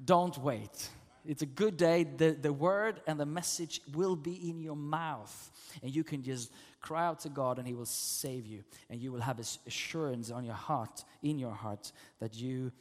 Don't 0.05 0.37
wait. 0.39 0.91
It's 1.25 1.43
a 1.43 1.47
good 1.47 1.77
day. 1.77 2.05
The, 2.05 2.31
the 2.33 2.53
word 2.53 3.01
and 3.07 3.19
the 3.19 3.27
message 3.27 3.81
will 3.93 4.17
be 4.17 4.49
in 4.49 4.61
your 4.61 4.77
mouth. 4.77 5.51
And 5.83 5.95
you 5.95 6.05
can 6.05 6.23
just 6.23 6.53
cry 6.81 7.07
out 7.07 7.21
to 7.21 7.29
God 7.29 7.59
and 7.59 7.67
He 7.67 7.75
will 7.75 7.87
save 7.87 8.47
you. 8.47 8.65
And 8.91 9.01
you 9.01 9.12
will 9.12 9.21
have 9.21 9.37
this 9.37 9.59
assurance 9.67 10.31
on 10.31 10.45
your 10.45 10.55
heart, 10.55 11.05
in 11.23 11.39
your 11.39 11.53
heart, 11.53 11.93
that 12.21 12.35
you 12.35 12.73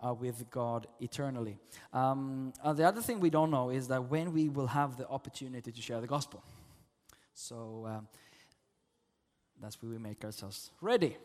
are 0.00 0.14
with 0.14 0.50
God 0.50 0.88
eternally. 1.00 1.58
Um, 1.92 2.52
uh, 2.62 2.72
the 2.72 2.84
other 2.84 3.00
thing 3.00 3.20
we 3.20 3.30
don't 3.30 3.50
know 3.50 3.70
is 3.70 3.86
that 3.88 4.10
when 4.10 4.32
we 4.32 4.48
will 4.48 4.66
have 4.66 4.96
the 4.96 5.08
opportunity 5.08 5.70
to 5.70 5.80
share 5.80 6.00
the 6.00 6.08
gospel. 6.08 6.42
So 7.34 7.86
um, 7.88 8.08
that's 9.62 9.80
where 9.80 9.92
we 9.92 9.98
make 9.98 10.24
ourselves 10.24 10.70
ready. 10.80 11.16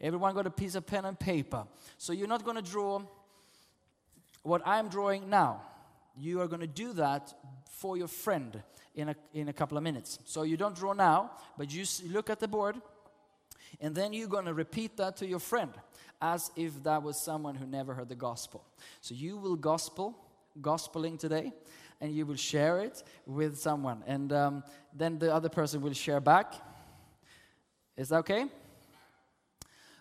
Everyone 0.00 0.34
got 0.34 0.46
a 0.46 0.50
piece 0.50 0.74
of 0.74 0.84
pen 0.84 1.04
and 1.04 1.18
paper. 1.18 1.64
So 1.96 2.12
you're 2.12 2.26
not 2.26 2.44
going 2.44 2.56
to 2.56 2.62
draw 2.62 3.02
what 4.42 4.60
I'm 4.66 4.88
drawing 4.88 5.30
now. 5.30 5.62
You 6.18 6.40
are 6.40 6.48
going 6.48 6.60
to 6.60 6.66
do 6.66 6.92
that 6.94 7.32
for 7.70 7.96
your 7.96 8.08
friend 8.08 8.60
in 8.94 9.10
a, 9.10 9.16
in 9.32 9.48
a 9.48 9.52
couple 9.52 9.78
of 9.78 9.84
minutes. 9.84 10.18
So 10.24 10.42
you 10.42 10.56
don't 10.56 10.74
draw 10.74 10.92
now, 10.92 11.30
but 11.56 11.72
you 11.72 11.84
look 12.10 12.28
at 12.30 12.40
the 12.40 12.48
board, 12.48 12.76
and 13.80 13.94
then 13.94 14.12
you're 14.12 14.28
going 14.28 14.44
to 14.46 14.54
repeat 14.54 14.96
that 14.96 15.16
to 15.18 15.26
your 15.26 15.38
friend 15.38 15.72
as 16.20 16.50
if 16.56 16.82
that 16.84 17.02
was 17.02 17.18
someone 17.18 17.54
who 17.54 17.66
never 17.66 17.94
heard 17.94 18.08
the 18.08 18.14
gospel. 18.14 18.64
So 19.00 19.14
you 19.14 19.36
will 19.36 19.56
gospel, 19.56 20.16
gospeling 20.60 21.18
today, 21.18 21.52
and 22.00 22.14
you 22.14 22.26
will 22.26 22.36
share 22.36 22.80
it 22.80 23.02
with 23.26 23.58
someone. 23.58 24.02
And 24.06 24.32
um, 24.32 24.64
then 24.92 25.18
the 25.18 25.34
other 25.34 25.48
person 25.48 25.80
will 25.80 25.92
share 25.92 26.20
back. 26.20 26.54
Is 27.96 28.08
that 28.08 28.16
okay? 28.16 28.46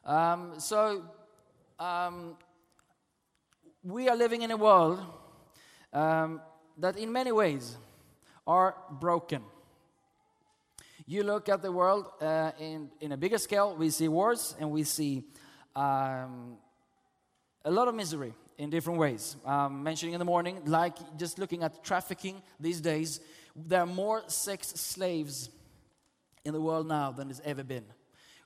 Um, 0.05 0.59
so 0.59 1.03
um, 1.77 2.37
we 3.83 4.07
are 4.07 4.15
living 4.15 4.43
in 4.43 4.51
a 4.51 4.57
world 4.57 5.03
um, 5.91 6.41
that, 6.77 6.97
in 6.97 7.11
many 7.11 7.33
ways, 7.33 7.77
are 8.47 8.75
broken. 8.89 9.41
You 11.05 11.23
look 11.23 11.49
at 11.49 11.61
the 11.61 11.71
world 11.71 12.05
uh, 12.21 12.51
in, 12.57 12.89
in 13.01 13.11
a 13.11 13.17
bigger 13.17 13.37
scale, 13.37 13.75
we 13.75 13.89
see 13.89 14.07
wars 14.07 14.55
and 14.57 14.71
we 14.71 14.83
see 14.83 15.23
um, 15.75 16.57
a 17.65 17.71
lot 17.71 17.89
of 17.89 17.95
misery 17.95 18.33
in 18.57 18.69
different 18.69 18.99
ways. 18.99 19.35
Um, 19.45 19.83
mentioning 19.83 20.13
in 20.13 20.19
the 20.19 20.25
morning, 20.25 20.61
like 20.65 20.95
just 21.17 21.39
looking 21.39 21.63
at 21.63 21.83
trafficking 21.83 22.41
these 22.57 22.79
days, 22.79 23.19
there 23.53 23.81
are 23.81 23.85
more 23.85 24.23
sex 24.27 24.67
slaves 24.67 25.49
in 26.45 26.53
the 26.53 26.61
world 26.61 26.87
now 26.87 27.11
than 27.11 27.29
it's 27.29 27.41
ever 27.43 27.63
been. 27.63 27.85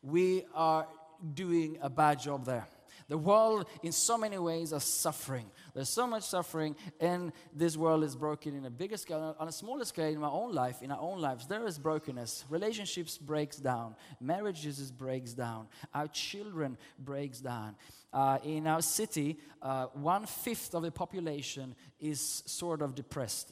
We 0.01 0.45
are 0.53 0.87
doing 1.33 1.77
a 1.81 1.89
bad 1.89 2.19
job 2.19 2.45
there. 2.45 2.67
The 3.07 3.17
world, 3.17 3.67
in 3.83 3.91
so 3.91 4.17
many 4.17 4.39
ways, 4.39 4.73
are 4.73 4.79
suffering. 4.79 5.45
There's 5.75 5.89
so 5.89 6.07
much 6.07 6.23
suffering, 6.23 6.75
and 6.99 7.33
this 7.53 7.77
world 7.77 8.03
is 8.03 8.15
broken 8.15 8.55
in 8.55 8.65
a 8.65 8.69
bigger 8.71 8.97
scale. 8.97 9.35
On 9.37 9.47
a 9.47 9.51
smaller 9.51 9.85
scale, 9.85 10.11
in 10.11 10.19
my 10.19 10.29
own 10.29 10.53
life, 10.53 10.81
in 10.81 10.91
our 10.91 10.99
own 10.99 11.21
lives, 11.21 11.45
there 11.45 11.67
is 11.67 11.77
brokenness. 11.77 12.45
Relationships 12.49 13.19
breaks 13.19 13.57
down. 13.57 13.95
Marriages 14.19 14.91
breaks 14.91 15.33
down. 15.33 15.67
Our 15.93 16.07
children 16.07 16.77
breaks 16.97 17.39
down. 17.41 17.75
Uh, 18.11 18.39
in 18.43 18.65
our 18.65 18.81
city, 18.81 19.37
uh, 19.61 19.85
one 19.93 20.25
fifth 20.25 20.73
of 20.73 20.81
the 20.81 20.91
population 20.91 21.75
is 21.99 22.43
sort 22.47 22.81
of 22.81 22.95
depressed. 22.95 23.51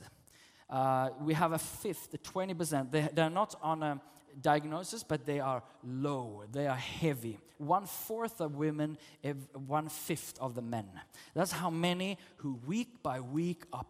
Uh, 0.67 1.09
we 1.21 1.35
have 1.35 1.51
a 1.51 1.59
fifth, 1.59 2.15
20%. 2.23 2.89
They, 2.89 3.07
they're 3.13 3.29
not 3.29 3.53
on 3.61 3.83
a 3.83 4.01
diagnosis, 4.41 5.03
but 5.03 5.25
they 5.25 5.39
are 5.39 5.63
low. 5.83 6.43
They 6.51 6.67
are 6.67 6.75
heavy. 6.75 7.39
One 7.57 7.85
fourth 7.85 8.41
of 8.41 8.55
women, 8.55 8.97
one 9.67 9.89
fifth 9.89 10.37
of 10.39 10.55
the 10.55 10.61
men. 10.61 10.87
That's 11.33 11.51
how 11.51 11.69
many 11.69 12.17
who 12.37 12.59
week 12.65 13.01
by 13.01 13.19
week 13.19 13.63
are 13.71 13.85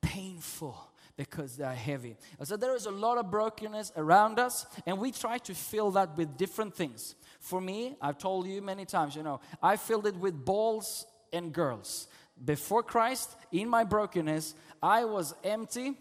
painful 0.00 0.76
because 1.16 1.56
they 1.56 1.64
are 1.64 1.74
heavy. 1.74 2.16
So 2.42 2.56
there 2.56 2.74
is 2.74 2.86
a 2.86 2.90
lot 2.90 3.18
of 3.18 3.30
brokenness 3.30 3.92
around 3.96 4.38
us, 4.38 4.66
and 4.86 4.98
we 4.98 5.12
try 5.12 5.38
to 5.38 5.54
fill 5.54 5.90
that 5.92 6.16
with 6.16 6.36
different 6.36 6.74
things. 6.74 7.14
For 7.40 7.60
me, 7.60 7.96
I've 8.00 8.18
told 8.18 8.46
you 8.46 8.62
many 8.62 8.84
times, 8.84 9.14
you 9.14 9.22
know, 9.22 9.40
I 9.62 9.76
filled 9.76 10.06
it 10.06 10.16
with 10.16 10.44
balls 10.44 11.06
and 11.32 11.52
girls. 11.52 12.08
Before 12.44 12.82
Christ, 12.82 13.36
in 13.50 13.68
my 13.68 13.84
brokenness, 13.84 14.54
I 14.82 15.04
was 15.04 15.34
empty 15.44 15.96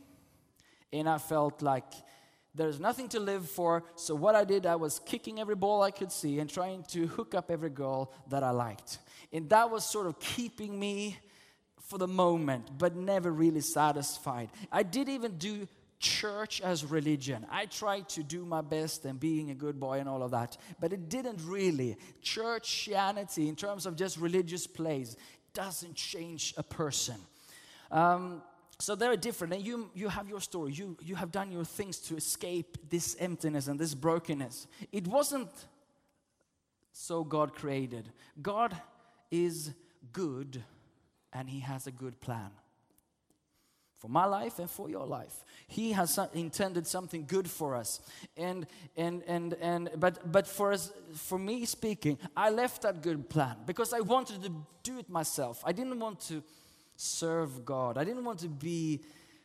and 0.93 1.07
I 1.07 1.17
felt 1.17 1.61
like 1.61 1.85
there's 2.53 2.79
nothing 2.79 3.07
to 3.09 3.19
live 3.19 3.49
for. 3.49 3.83
So, 3.95 4.13
what 4.15 4.35
I 4.35 4.43
did, 4.43 4.65
I 4.65 4.75
was 4.75 4.99
kicking 4.99 5.39
every 5.39 5.55
ball 5.55 5.81
I 5.81 5.91
could 5.91 6.11
see 6.11 6.39
and 6.39 6.49
trying 6.49 6.83
to 6.89 7.07
hook 7.07 7.33
up 7.33 7.49
every 7.49 7.69
girl 7.69 8.11
that 8.29 8.43
I 8.43 8.51
liked. 8.51 8.99
And 9.31 9.49
that 9.49 9.69
was 9.69 9.85
sort 9.85 10.07
of 10.07 10.19
keeping 10.19 10.77
me 10.77 11.17
for 11.81 11.97
the 11.97 12.07
moment, 12.07 12.77
but 12.77 12.95
never 12.95 13.31
really 13.31 13.61
satisfied. 13.61 14.49
I 14.71 14.83
did 14.83 15.09
even 15.09 15.37
do 15.37 15.67
church 15.99 16.59
as 16.61 16.83
religion. 16.83 17.45
I 17.49 17.67
tried 17.67 18.09
to 18.09 18.23
do 18.23 18.43
my 18.43 18.61
best 18.61 19.05
and 19.05 19.19
being 19.19 19.51
a 19.51 19.55
good 19.55 19.79
boy 19.79 19.99
and 19.99 20.09
all 20.09 20.23
of 20.23 20.31
that, 20.31 20.57
but 20.79 20.91
it 20.91 21.09
didn't 21.09 21.39
really. 21.45 21.95
Churchianity, 22.23 23.47
in 23.47 23.55
terms 23.55 23.85
of 23.85 23.95
just 23.95 24.17
religious 24.17 24.67
plays, 24.67 25.15
doesn't 25.53 25.95
change 25.95 26.53
a 26.57 26.63
person. 26.63 27.15
Um, 27.91 28.41
so 28.81 28.95
they're 28.95 29.15
different, 29.15 29.53
and 29.53 29.65
you, 29.65 29.89
you 29.93 30.09
have 30.09 30.27
your 30.27 30.41
story. 30.41 30.73
You, 30.73 30.97
you 31.03 31.15
have 31.15 31.31
done 31.31 31.51
your 31.51 31.65
things 31.65 31.97
to 31.99 32.15
escape 32.15 32.77
this 32.89 33.15
emptiness 33.19 33.67
and 33.67 33.79
this 33.79 33.93
brokenness. 33.93 34.67
It 34.91 35.07
wasn't 35.07 35.49
so 36.91 37.23
God 37.23 37.53
created. 37.53 38.09
God 38.41 38.75
is 39.29 39.71
good, 40.11 40.63
and 41.31 41.49
He 41.49 41.59
has 41.59 41.87
a 41.87 41.91
good 41.91 42.19
plan 42.21 42.51
for 44.01 44.07
my 44.07 44.25
life 44.25 44.57
and 44.57 44.67
for 44.67 44.89
your 44.89 45.05
life. 45.05 45.45
He 45.67 45.91
has 45.91 46.19
intended 46.33 46.87
something 46.87 47.25
good 47.27 47.47
for 47.47 47.75
us. 47.75 48.01
And 48.35 48.65
and 48.97 49.21
and 49.27 49.53
and 49.61 49.91
but 49.95 50.31
but 50.31 50.47
for 50.47 50.73
us 50.73 50.91
for 51.13 51.37
me 51.37 51.65
speaking, 51.65 52.17
I 52.35 52.49
left 52.49 52.81
that 52.81 53.03
good 53.03 53.29
plan 53.29 53.57
because 53.67 53.93
I 53.93 53.99
wanted 53.99 54.41
to 54.41 54.51
do 54.81 54.97
it 54.97 55.07
myself. 55.07 55.61
I 55.63 55.71
didn't 55.71 55.99
want 55.99 56.19
to 56.21 56.41
serve 57.01 57.65
God. 57.65 57.97
I 57.97 58.03
didn't 58.03 58.23
want 58.23 58.39
to 58.39 58.47
be 58.47 59.01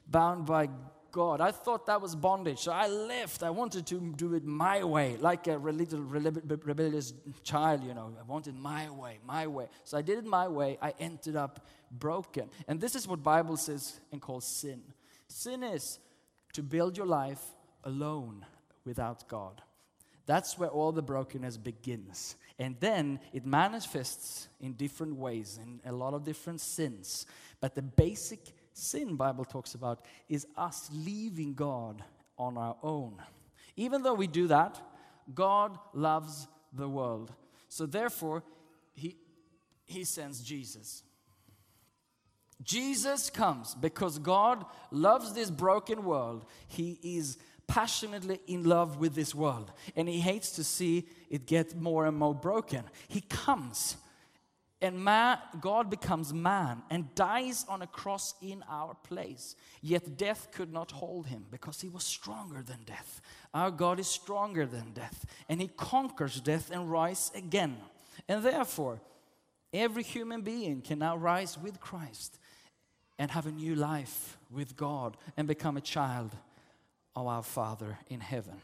bound 0.07 0.47
by 0.47 0.69
God. 1.11 1.41
I 1.41 1.51
thought 1.51 1.87
that 1.87 2.03
was 2.03 2.15
bondage. 2.15 2.59
So 2.59 2.73
I 2.73 2.87
left. 2.89 3.43
I 3.43 3.49
wanted 3.49 3.87
to 3.87 3.99
do 3.99 4.35
it 4.35 4.45
my 4.45 4.85
way, 4.85 5.17
like 5.19 5.47
a 5.47 5.57
little 5.57 6.01
rebellious 6.01 7.15
child, 7.43 7.83
you 7.83 7.95
know. 7.95 8.15
I 8.21 8.23
wanted 8.25 8.55
my 8.55 8.91
way, 8.91 9.19
my 9.27 9.47
way. 9.47 9.69
So 9.85 9.97
I 9.97 10.03
did 10.03 10.19
it 10.19 10.27
my 10.27 10.49
way. 10.49 10.77
I 10.83 10.93
ended 11.01 11.37
up 11.37 11.67
broken. 11.91 12.51
And 12.69 12.79
this 12.79 12.95
is 12.95 13.09
what 13.09 13.23
Bible 13.23 13.57
says 13.57 14.01
and 14.13 14.21
calls 14.21 14.45
sin. 14.47 14.83
Sin 15.29 15.63
is 15.63 15.99
to 16.53 16.63
build 16.63 16.97
your 16.99 17.07
life 17.07 17.43
alone 17.85 18.45
without 18.85 19.27
God. 19.29 19.63
That's 20.27 20.59
where 20.59 20.69
all 20.69 20.93
the 20.93 21.03
brokenness 21.03 21.57
begins. 21.57 22.37
And 22.59 22.77
then 22.81 23.21
it 23.33 23.45
manifests 23.45 24.49
in 24.61 24.73
different 24.75 25.17
ways, 25.17 25.59
in 25.63 25.81
a 25.85 25.95
lot 25.95 26.15
of 26.15 26.25
different 26.25 26.61
sins. 26.61 27.27
But 27.61 27.75
the 27.75 27.83
basic 27.83 28.41
sin 28.73 29.17
Bible 29.17 29.45
talks 29.45 29.75
about 29.75 30.05
is 30.29 30.47
us 30.57 30.89
leaving 30.93 31.55
God 31.55 32.03
on 32.39 32.57
our 32.57 32.77
own. 32.83 33.17
Even 33.77 34.03
though 34.03 34.15
we 34.15 34.27
do 34.27 34.47
that, 34.49 34.81
God 35.35 35.79
loves 35.93 36.49
the 36.73 36.89
world. 36.89 37.33
So 37.69 37.85
therefore, 37.85 38.43
he, 38.95 39.17
he 39.85 40.05
sends 40.05 40.43
Jesus. 40.43 41.03
Jesus 42.63 43.29
comes 43.29 43.75
because 43.75 44.19
God 44.19 44.65
loves 44.91 45.35
this 45.35 45.51
broken 45.51 46.05
world. 46.05 46.47
He 46.69 46.99
is 47.03 47.37
passionately 47.67 48.41
in 48.47 48.65
love 48.65 48.99
with 48.99 49.15
this 49.15 49.35
world 49.35 49.73
and 49.97 50.09
he 50.09 50.21
hates 50.21 50.51
to 50.53 50.65
see 50.65 51.07
it 51.31 51.47
get 51.47 51.77
more 51.77 52.07
and 52.07 52.17
more 52.17 52.35
broken. 52.35 52.85
He 53.09 53.21
comes 53.21 53.97
and 54.83 55.03
man, 55.03 55.39
God 55.61 55.89
becomes 55.89 56.35
man 56.35 56.83
and 56.91 57.15
dies 57.15 57.65
on 57.69 57.81
a 57.81 57.87
cross 57.87 58.35
in 58.43 58.63
our 58.69 58.95
place. 58.95 59.57
Yet 59.81 60.19
death 60.19 60.49
could 60.53 60.71
not 60.71 60.93
hold 60.93 61.27
him 61.27 61.47
because 61.51 61.81
he 61.81 61.89
was 61.89 62.05
stronger 62.05 62.63
than 62.63 62.85
death. 62.85 63.23
Our 63.55 63.71
God 63.71 63.99
is 63.99 64.07
stronger 64.07 64.67
than 64.67 64.93
death 64.93 65.25
and 65.49 65.61
he 65.61 65.69
conquers 65.69 66.41
death 66.41 66.71
and 66.71 66.91
rise 66.91 67.33
again. 67.35 67.79
And 68.29 68.43
therefore, 68.43 69.01
every 69.73 70.03
human 70.03 70.43
being 70.43 70.83
can 70.83 70.99
now 70.99 71.17
rise 71.17 71.59
with 71.59 71.81
Christ 71.81 72.39
and 73.19 73.31
have 73.31 73.47
a 73.47 73.53
new 73.53 73.75
life 73.75 74.37
with 74.51 74.77
God 74.77 75.17
and 75.37 75.49
become 75.49 75.77
a 75.77 75.81
child 75.81 76.37
our 77.17 77.43
Father 77.43 77.99
in 78.09 78.21
heaven. 78.21 78.61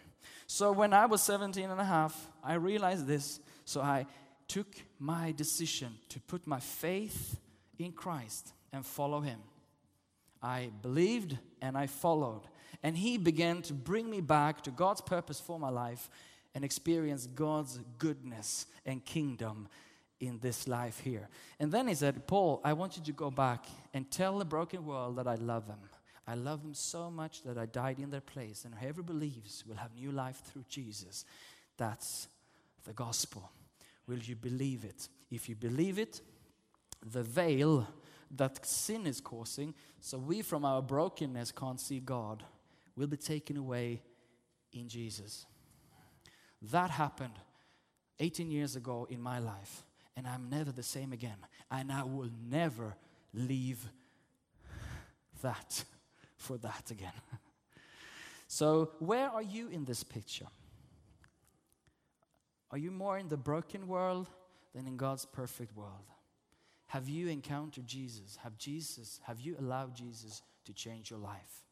So 0.47 0.73
when 0.73 0.93
I 0.93 1.07
was 1.07 1.23
17 1.23 1.71
and 1.71 1.81
a 1.81 1.85
half, 1.85 2.29
I 2.45 2.55
realized 2.55 3.07
this. 3.07 3.41
So 3.65 3.81
I 3.81 4.07
took 4.49 4.67
my 4.99 5.33
decision 5.33 5.95
to 6.11 6.21
put 6.21 6.47
my 6.47 6.61
faith 6.61 7.39
in 7.79 7.93
Christ 7.93 8.53
and 8.73 8.85
follow 8.85 9.21
Him. 9.21 9.39
I 10.43 10.71
believed 10.83 11.39
and 11.61 11.77
I 11.77 11.87
followed. 11.87 12.43
And 12.83 12.97
He 12.97 13.17
began 13.17 13.63
to 13.63 13.73
bring 13.73 14.11
me 14.11 14.21
back 14.21 14.63
to 14.63 14.71
God's 14.71 15.01
purpose 15.01 15.41
for 15.41 15.59
my 15.59 15.71
life 15.71 16.11
and 16.55 16.65
experience 16.65 17.27
God's 17.27 17.81
goodness 17.99 18.67
and 18.85 19.05
kingdom 19.05 19.69
in 20.21 20.39
this 20.41 20.69
life 20.69 21.01
here. 21.01 21.29
And 21.59 21.73
then 21.73 21.89
He 21.89 21.95
said, 21.95 22.27
Paul, 22.27 22.61
I 22.65 22.75
want 22.75 22.97
you 22.97 23.03
to 23.05 23.13
go 23.13 23.31
back 23.31 23.65
and 23.95 24.11
tell 24.11 24.39
the 24.39 24.45
broken 24.45 24.85
world 24.85 25.17
that 25.17 25.27
I 25.27 25.37
love 25.37 25.67
them. 25.67 25.79
I 26.27 26.35
love 26.35 26.63
them 26.63 26.75
so 26.75 27.11
much 27.11 27.43
that 27.43 27.59
I 27.59 27.67
died 27.67 27.99
in 27.99 28.11
their 28.11 28.21
place, 28.21 28.65
and 28.65 28.75
whoever 28.75 29.03
believes 29.03 29.65
will 29.67 29.77
have 29.77 29.95
new 29.95 30.13
life 30.13 30.43
through 30.45 30.65
Jesus. 30.69 31.25
That's 31.77 32.29
the 32.85 32.93
gospel. 32.93 33.51
Will 34.07 34.19
you 34.19 34.37
believe 34.37 34.85
it? 34.85 35.09
If 35.31 35.49
you 35.49 35.57
believe 35.57 35.99
it, 35.99 36.21
the 37.05 37.23
veil 37.23 37.89
that 38.37 38.65
sin 38.65 39.07
is 39.07 39.21
causing, 39.21 39.75
so 40.01 40.19
we 40.19 40.43
from 40.43 40.65
our 40.65 40.81
brokenness 40.81 41.53
can't 41.53 41.81
see 41.81 42.01
God, 42.01 42.45
will 42.97 43.09
be 43.09 43.17
taken 43.17 43.57
away 43.57 44.03
in 44.73 44.89
Jesus. 44.89 45.47
That 46.71 46.91
happened 46.91 47.35
18 48.21 48.51
years 48.51 48.77
ago 48.77 49.07
in 49.11 49.21
my 49.21 49.39
life, 49.39 49.83
and 50.17 50.27
I'm 50.27 50.49
never 50.49 50.71
the 50.71 50.83
same 50.83 51.13
again. 51.13 51.37
And 51.71 51.91
I 51.91 52.05
will 52.05 52.31
never 52.49 52.95
leave 53.35 53.85
that 55.43 55.85
for 56.43 56.59
that 56.59 56.91
again. 56.91 57.13
so, 58.49 58.91
where 58.99 59.29
are 59.29 59.43
you 59.43 59.69
in 59.69 59.85
this 59.85 60.03
picture? 60.03 60.49
Are 62.71 62.79
you 62.79 62.91
more 62.91 63.19
in 63.19 63.29
the 63.29 63.37
broken 63.37 63.87
world 63.87 64.29
than 64.75 64.87
in 64.87 64.97
God's 64.97 65.25
perfect 65.25 65.77
world? 65.77 66.11
Have 66.87 67.09
you 67.09 67.29
encountered 67.29 67.87
Jesus? 67.87 68.37
Have 68.43 68.59
Jesus, 68.59 69.21
have 69.25 69.41
you 69.41 69.57
allowed 69.59 69.95
Jesus 69.95 70.43
to 70.65 70.73
change 70.73 71.11
your 71.11 71.21
life? 71.21 71.65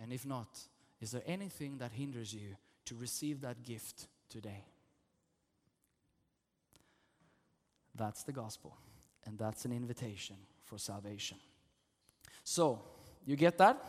And 0.00 0.12
if 0.12 0.24
not, 0.24 0.60
is 1.00 1.10
there 1.10 1.22
anything 1.26 1.78
that 1.78 1.92
hinders 1.92 2.32
you 2.32 2.56
to 2.86 2.94
receive 2.94 3.40
that 3.40 3.62
gift 3.62 4.06
today? 4.28 4.64
That's 7.94 8.22
the 8.24 8.32
gospel, 8.32 8.76
and 9.24 9.38
that's 9.38 9.64
an 9.64 9.72
invitation 9.72 10.36
for 10.64 10.78
salvation. 10.78 11.38
So, 12.42 12.82
you 13.24 13.36
get 13.36 13.58
that? 13.58 13.82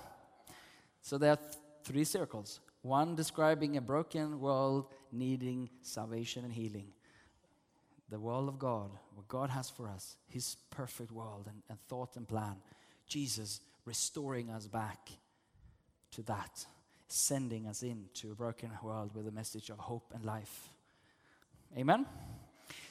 So, 1.02 1.18
there 1.18 1.32
are 1.32 1.38
th- 1.38 1.58
three 1.84 2.04
circles 2.04 2.60
one 2.82 3.16
describing 3.16 3.78
a 3.78 3.82
broken 3.82 4.40
world 4.40 4.88
needing 5.12 5.70
salvation 5.82 6.46
and 6.46 6.54
healing. 6.54 6.88
The 8.10 8.20
world 8.20 8.48
of 8.48 8.60
God, 8.60 8.92
what 9.16 9.28
God 9.28 9.50
has 9.50 9.70
for 9.70 9.90
us, 9.90 10.18
His 10.28 10.58
perfect 10.70 11.12
world 11.12 11.48
and, 11.48 11.64
and 11.68 11.80
thought 11.88 12.16
and 12.16 12.28
plan. 12.28 12.58
Jesus 13.08 13.62
restoring 13.86 14.52
us 14.52 14.68
back 14.68 15.10
to 16.12 16.22
that, 16.24 16.66
sending 17.08 17.68
us 17.68 17.82
into 17.82 18.32
a 18.32 18.36
broken 18.36 18.70
world 18.84 19.16
with 19.16 19.28
a 19.28 19.32
message 19.32 19.70
of 19.70 19.80
hope 19.80 20.12
and 20.14 20.24
life. 20.24 20.70
Amen? 21.78 22.06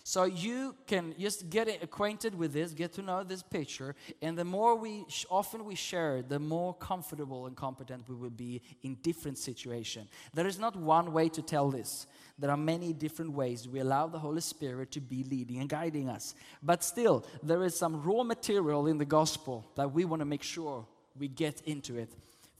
So 0.06 0.24
you 0.24 0.76
can 0.86 1.14
just 1.18 1.48
get 1.48 1.66
acquainted 1.82 2.34
with 2.34 2.52
this, 2.52 2.74
get 2.74 2.92
to 2.92 3.02
know 3.02 3.24
this 3.24 3.42
picture, 3.42 3.96
and 4.20 4.36
the 4.36 4.44
more 4.44 4.76
we 4.76 5.06
often 5.30 5.64
we 5.64 5.74
share, 5.74 6.18
it, 6.18 6.28
the 6.28 6.38
more 6.38 6.74
comfortable 6.74 7.46
and 7.46 7.56
competent 7.56 8.06
we 8.06 8.14
will 8.14 8.28
be 8.28 8.60
in 8.82 8.96
different 8.96 9.38
situations. 9.38 10.10
There 10.34 10.46
is 10.46 10.58
not 10.58 10.76
one 10.76 11.14
way 11.14 11.30
to 11.30 11.40
tell 11.40 11.70
this. 11.70 12.06
There 12.38 12.50
are 12.50 12.56
many 12.56 12.92
different 12.92 13.32
ways 13.32 13.66
we 13.66 13.80
allow 13.80 14.06
the 14.06 14.18
Holy 14.18 14.42
Spirit 14.42 14.90
to 14.92 15.00
be 15.00 15.24
leading 15.24 15.60
and 15.60 15.70
guiding 15.70 16.10
us. 16.10 16.34
But 16.62 16.84
still, 16.84 17.24
there 17.42 17.64
is 17.64 17.74
some 17.74 18.02
raw 18.02 18.24
material 18.24 18.86
in 18.88 18.98
the 18.98 19.06
gospel 19.06 19.64
that 19.74 19.90
we 19.90 20.04
want 20.04 20.20
to 20.20 20.26
make 20.26 20.42
sure 20.42 20.86
we 21.18 21.28
get 21.28 21.62
into 21.62 21.96
it. 21.96 22.12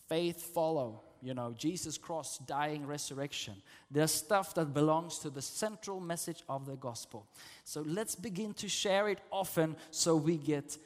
Faith 0.09 0.43
follow, 0.55 1.03
you 1.25 1.33
know, 1.33 1.55
Jesus 1.57 1.97
cross, 1.97 2.39
dying, 2.39 2.87
resurrection. 2.87 3.55
There's 3.91 4.13
stuff 4.13 4.55
that 4.55 4.75
belongs 4.75 5.19
to 5.21 5.31
the 5.31 5.41
central 5.41 5.99
message 5.99 6.43
of 6.49 6.67
the 6.67 6.77
gospel. 6.77 7.27
So 7.65 7.83
let's 7.87 8.15
begin 8.15 8.53
to 8.55 8.69
share 8.69 9.09
it 9.09 9.19
often 9.31 9.75
so 9.91 10.17
we 10.17 10.37
get 10.37 10.77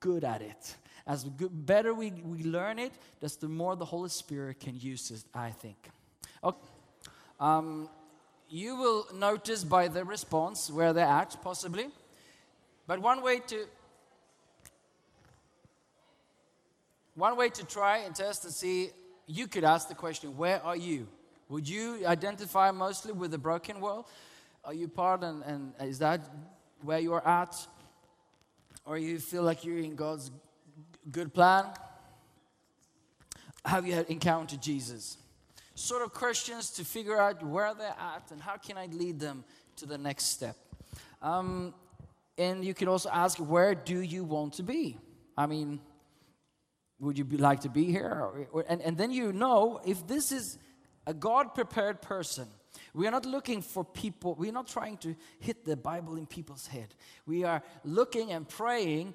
good 0.00 0.24
at 0.24 0.40
it. 0.40 0.76
As 1.06 1.24
better 1.24 1.92
we, 1.92 2.10
we 2.10 2.44
learn 2.44 2.78
it, 2.78 2.92
that's 3.20 3.36
the 3.36 3.48
more 3.48 3.76
the 3.76 3.84
Holy 3.84 4.08
Spirit 4.08 4.58
can 4.58 4.78
use 4.80 5.10
it, 5.10 5.22
I 5.34 5.50
think. 5.50 5.76
Okay. 6.42 6.58
Um, 7.38 7.90
you 8.48 8.76
will 8.76 9.06
notice 9.14 9.64
by 9.64 9.88
the 9.88 10.04
response 10.04 10.70
where 10.70 10.94
they're 10.94 11.04
at, 11.04 11.36
possibly. 11.42 11.88
But 12.86 13.00
one 13.00 13.22
way 13.22 13.40
to 13.48 13.66
one 17.14 17.36
way 17.36 17.48
to 17.48 17.64
try 17.64 17.98
and 17.98 18.14
test 18.14 18.44
and 18.44 18.52
see, 18.52 18.90
you 19.26 19.46
could 19.46 19.64
ask 19.64 19.88
the 19.88 19.94
question, 19.94 20.36
where 20.36 20.62
are 20.62 20.76
you? 20.76 21.08
Would 21.48 21.68
you 21.68 22.06
identify 22.06 22.70
mostly 22.70 23.12
with 23.12 23.30
the 23.30 23.38
broken 23.38 23.80
world? 23.80 24.06
Are 24.64 24.74
you 24.74 24.88
part 24.88 25.22
and, 25.22 25.42
and 25.44 25.72
is 25.80 25.98
that 25.98 26.20
where 26.82 26.98
you 26.98 27.12
are 27.12 27.26
at? 27.26 27.54
Or 28.84 28.98
you 28.98 29.18
feel 29.18 29.42
like 29.42 29.64
you're 29.64 29.78
in 29.78 29.94
God's 29.94 30.30
good 31.10 31.32
plan? 31.32 31.66
Have 33.64 33.86
you 33.86 34.04
encountered 34.08 34.60
Jesus? 34.60 35.16
Sort 35.74 36.02
of 36.02 36.12
questions 36.12 36.70
to 36.72 36.84
figure 36.84 37.18
out 37.18 37.42
where 37.42 37.74
they're 37.74 37.96
at 37.98 38.30
and 38.30 38.40
how 38.40 38.56
can 38.56 38.76
I 38.76 38.86
lead 38.86 39.18
them 39.18 39.44
to 39.76 39.86
the 39.86 39.98
next 39.98 40.26
step. 40.26 40.56
Um, 41.22 41.74
and 42.36 42.64
you 42.64 42.74
can 42.74 42.88
also 42.88 43.08
ask, 43.10 43.38
where 43.38 43.74
do 43.74 44.00
you 44.00 44.24
want 44.24 44.54
to 44.54 44.62
be? 44.62 44.98
I 45.36 45.46
mean, 45.46 45.80
would 47.04 47.18
you 47.18 47.24
be, 47.24 47.36
like 47.36 47.60
to 47.60 47.68
be 47.68 47.84
here? 47.84 48.48
And, 48.68 48.80
and 48.82 48.96
then 48.96 49.10
you 49.10 49.32
know 49.32 49.80
if 49.84 50.06
this 50.06 50.32
is 50.32 50.58
a 51.06 51.14
God 51.14 51.54
prepared 51.54 52.02
person. 52.02 52.48
We 52.92 53.06
are 53.06 53.10
not 53.10 53.26
looking 53.26 53.62
for 53.62 53.84
people, 53.84 54.34
we're 54.34 54.52
not 54.52 54.66
trying 54.66 54.96
to 54.98 55.14
hit 55.38 55.64
the 55.64 55.76
Bible 55.76 56.16
in 56.16 56.26
people's 56.26 56.66
head. 56.66 56.94
We 57.26 57.44
are 57.44 57.62
looking 57.84 58.32
and 58.32 58.48
praying 58.48 59.14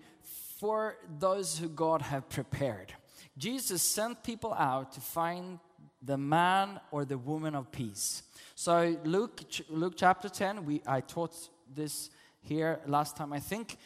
for 0.59 0.97
those 1.19 1.57
who 1.57 1.69
God 1.69 2.01
have 2.01 2.29
prepared. 2.29 2.93
Jesus 3.37 3.81
sent 3.81 4.23
people 4.23 4.53
out 4.53 4.91
to 4.93 5.01
find 5.01 5.59
the 6.01 6.17
man 6.17 6.79
or 6.91 7.05
the 7.05 7.17
woman 7.17 7.55
of 7.55 7.71
peace. 7.71 8.23
So 8.55 8.97
Luke, 9.03 9.41
Luke 9.69 9.93
chapter 9.95 10.29
10, 10.29 10.65
we, 10.65 10.81
I 10.85 11.01
taught 11.01 11.33
this 11.73 12.09
here 12.41 12.81
last 12.85 13.15
time, 13.15 13.33
I 13.33 13.39
think. 13.39 13.77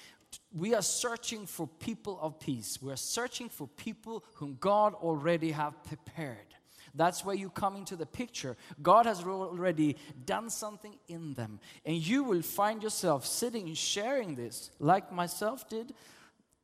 We 0.54 0.76
are 0.76 0.84
searching 0.84 1.48
for 1.48 1.68
people 1.68 2.20
of 2.22 2.40
peace. 2.40 2.80
We 2.82 2.92
are 2.92 2.98
searching 2.98 3.50
for 3.50 3.68
people 3.68 4.24
whom 4.36 4.58
God 4.60 4.94
already 4.94 5.52
have 5.52 5.84
prepared. 5.84 6.54
That's 6.96 7.26
where 7.26 7.36
you 7.36 7.50
come 7.50 7.76
into 7.76 7.96
the 7.96 8.06
picture. 8.06 8.56
God 8.82 9.08
has 9.08 9.24
already 9.24 9.98
done 10.26 10.52
something 10.52 10.96
in 11.08 11.34
them. 11.34 11.60
And 11.86 11.98
you 11.98 12.24
will 12.24 12.44
find 12.44 12.84
yourself 12.84 13.26
sitting 13.26 13.68
and 13.68 13.78
sharing 13.78 14.36
this, 14.36 14.70
like 14.80 15.12
myself 15.12 15.68
did 15.68 15.94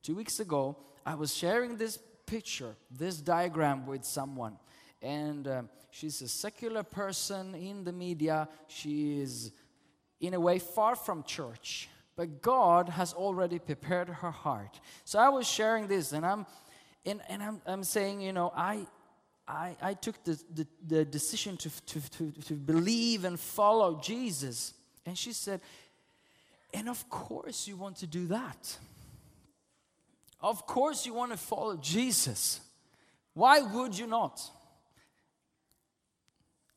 two 0.03 0.15
weeks 0.15 0.39
ago. 0.39 0.77
I 1.03 1.15
was 1.15 1.35
sharing 1.35 1.77
this 1.77 1.97
picture, 2.27 2.75
this 2.91 3.17
diagram 3.17 3.87
with 3.87 4.05
someone. 4.05 4.57
And 5.01 5.47
um, 5.47 5.69
she's 5.89 6.21
a 6.21 6.27
secular 6.27 6.83
person 6.83 7.55
in 7.55 7.83
the 7.83 7.93
media. 7.93 8.49
She 8.67 9.19
is, 9.19 9.51
in 10.19 10.35
a 10.35 10.39
way, 10.39 10.59
far 10.59 10.95
from 10.95 11.23
church. 11.23 11.89
But 12.19 12.41
God 12.41 12.89
has 12.89 13.13
already 13.13 13.59
prepared 13.59 14.09
her 14.09 14.31
heart. 14.31 14.81
So 15.05 15.19
I 15.19 15.29
was 15.29 15.47
sharing 15.47 15.87
this, 15.87 16.11
and 16.11 16.25
I'm, 16.25 16.45
and, 17.05 17.21
and 17.29 17.41
I'm, 17.41 17.61
I'm 17.65 17.83
saying, 17.85 18.19
you 18.19 18.33
know, 18.33 18.51
I, 18.53 18.85
I, 19.47 19.77
I 19.81 19.93
took 19.93 20.21
the, 20.25 20.37
the, 20.53 20.67
the 20.85 21.05
decision 21.05 21.55
to, 21.55 21.69
to, 21.85 22.09
to, 22.17 22.31
to 22.31 22.53
believe 22.55 23.23
and 23.23 23.39
follow 23.39 24.01
Jesus. 24.01 24.73
And 25.05 25.17
she 25.17 25.31
said, 25.31 25.61
and 26.73 26.89
of 26.89 27.09
course 27.09 27.69
you 27.69 27.77
want 27.77 27.95
to 27.99 28.05
do 28.05 28.27
that. 28.27 28.77
Of 30.41 30.67
course 30.67 31.05
you 31.05 31.13
want 31.13 31.31
to 31.31 31.37
follow 31.37 31.77
Jesus. 31.77 32.59
Why 33.33 33.61
would 33.61 33.97
you 33.97 34.07
not? 34.07 34.41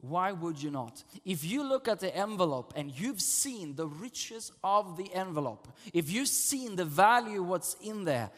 Why 0.02 0.32
would 0.32 0.60
you 0.60 0.72
not? 0.72 1.04
If 1.24 1.44
you 1.44 1.62
look 1.62 1.86
at 1.86 2.00
the 2.00 2.14
envelope 2.14 2.72
and 2.74 2.90
you've 2.90 3.20
seen 3.20 3.76
the 3.76 3.86
riches 3.86 4.50
of 4.62 4.96
the 4.96 5.14
envelope, 5.14 5.68
if 5.94 6.10
you've 6.10 6.26
seen 6.26 6.74
the 6.74 6.84
value 6.84 7.40
what's 7.40 7.76
in 7.80 8.04
there, 8.04 8.30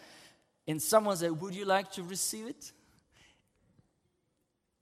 and 0.68 0.80
someone 0.80 1.16
said, 1.16 1.40
Would 1.40 1.54
you 1.54 1.64
like 1.64 1.90
to 1.92 2.02
receive 2.02 2.48
it? 2.48 2.72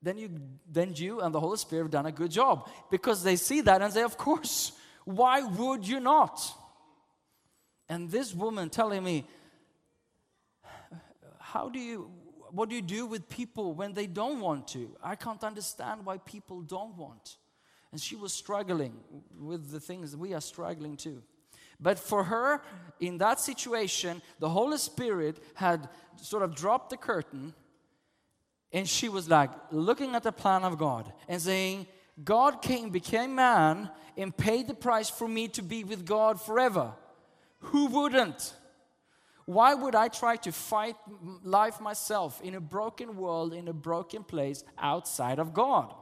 Then 0.02 0.18
you, 0.18 0.30
then 0.68 0.94
you 0.96 1.20
and 1.20 1.32
the 1.32 1.38
Holy 1.38 1.56
Spirit 1.56 1.84
have 1.84 1.92
done 1.92 2.06
a 2.06 2.12
good 2.12 2.32
job 2.32 2.68
because 2.90 3.22
they 3.22 3.36
see 3.36 3.60
that 3.60 3.80
and 3.80 3.92
say, 3.92 4.02
Of 4.02 4.18
course, 4.18 4.72
why 5.04 5.42
would 5.42 5.86
you 5.86 6.00
not? 6.00 6.40
And 7.88 8.10
this 8.10 8.34
woman 8.34 8.70
telling 8.70 9.04
me, 9.04 9.24
How 11.38 11.68
do 11.68 11.78
you, 11.78 12.10
what 12.52 12.68
do 12.68 12.76
you 12.76 12.82
do 12.82 13.06
with 13.06 13.28
people 13.28 13.74
when 13.74 13.94
they 13.94 14.06
don't 14.06 14.40
want 14.40 14.68
to? 14.68 14.94
I 15.02 15.16
can't 15.16 15.42
understand 15.42 16.04
why 16.04 16.18
people 16.18 16.60
don't 16.60 16.96
want. 16.96 17.38
And 17.90 18.00
she 18.00 18.14
was 18.14 18.32
struggling 18.32 18.94
with 19.38 19.70
the 19.70 19.80
things 19.80 20.16
we 20.16 20.34
are 20.34 20.40
struggling 20.40 20.96
too. 20.96 21.22
But 21.80 21.98
for 21.98 22.24
her, 22.24 22.62
in 23.00 23.18
that 23.18 23.40
situation, 23.40 24.22
the 24.38 24.48
Holy 24.48 24.78
Spirit 24.78 25.42
had 25.54 25.88
sort 26.16 26.42
of 26.42 26.54
dropped 26.54 26.90
the 26.90 26.96
curtain 26.96 27.54
and 28.72 28.88
she 28.88 29.08
was 29.08 29.28
like 29.28 29.50
looking 29.70 30.14
at 30.14 30.22
the 30.22 30.32
plan 30.32 30.64
of 30.64 30.78
God 30.78 31.12
and 31.28 31.40
saying, 31.40 31.86
God 32.22 32.62
came, 32.62 32.90
became 32.90 33.34
man, 33.34 33.90
and 34.16 34.36
paid 34.36 34.66
the 34.66 34.74
price 34.74 35.10
for 35.10 35.28
me 35.28 35.48
to 35.48 35.62
be 35.62 35.84
with 35.84 36.06
God 36.06 36.40
forever. 36.40 36.92
Who 37.60 37.86
wouldn't? 37.86 38.54
Why 39.46 39.74
would 39.74 39.94
I 39.94 40.08
try 40.08 40.36
to 40.36 40.52
fight 40.52 40.96
life 41.42 41.80
myself 41.80 42.40
in 42.42 42.54
a 42.54 42.60
broken 42.60 43.16
world, 43.16 43.52
in 43.52 43.68
a 43.68 43.72
broken 43.72 44.22
place 44.22 44.64
outside 44.78 45.38
of 45.38 45.52
God? 45.52 45.92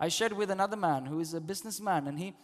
I 0.00 0.08
shared 0.08 0.32
with 0.32 0.50
another 0.50 0.76
man 0.76 1.06
who 1.06 1.20
is 1.20 1.34
a 1.34 1.40
businessman, 1.40 2.08
and 2.08 2.18
he 2.18 2.34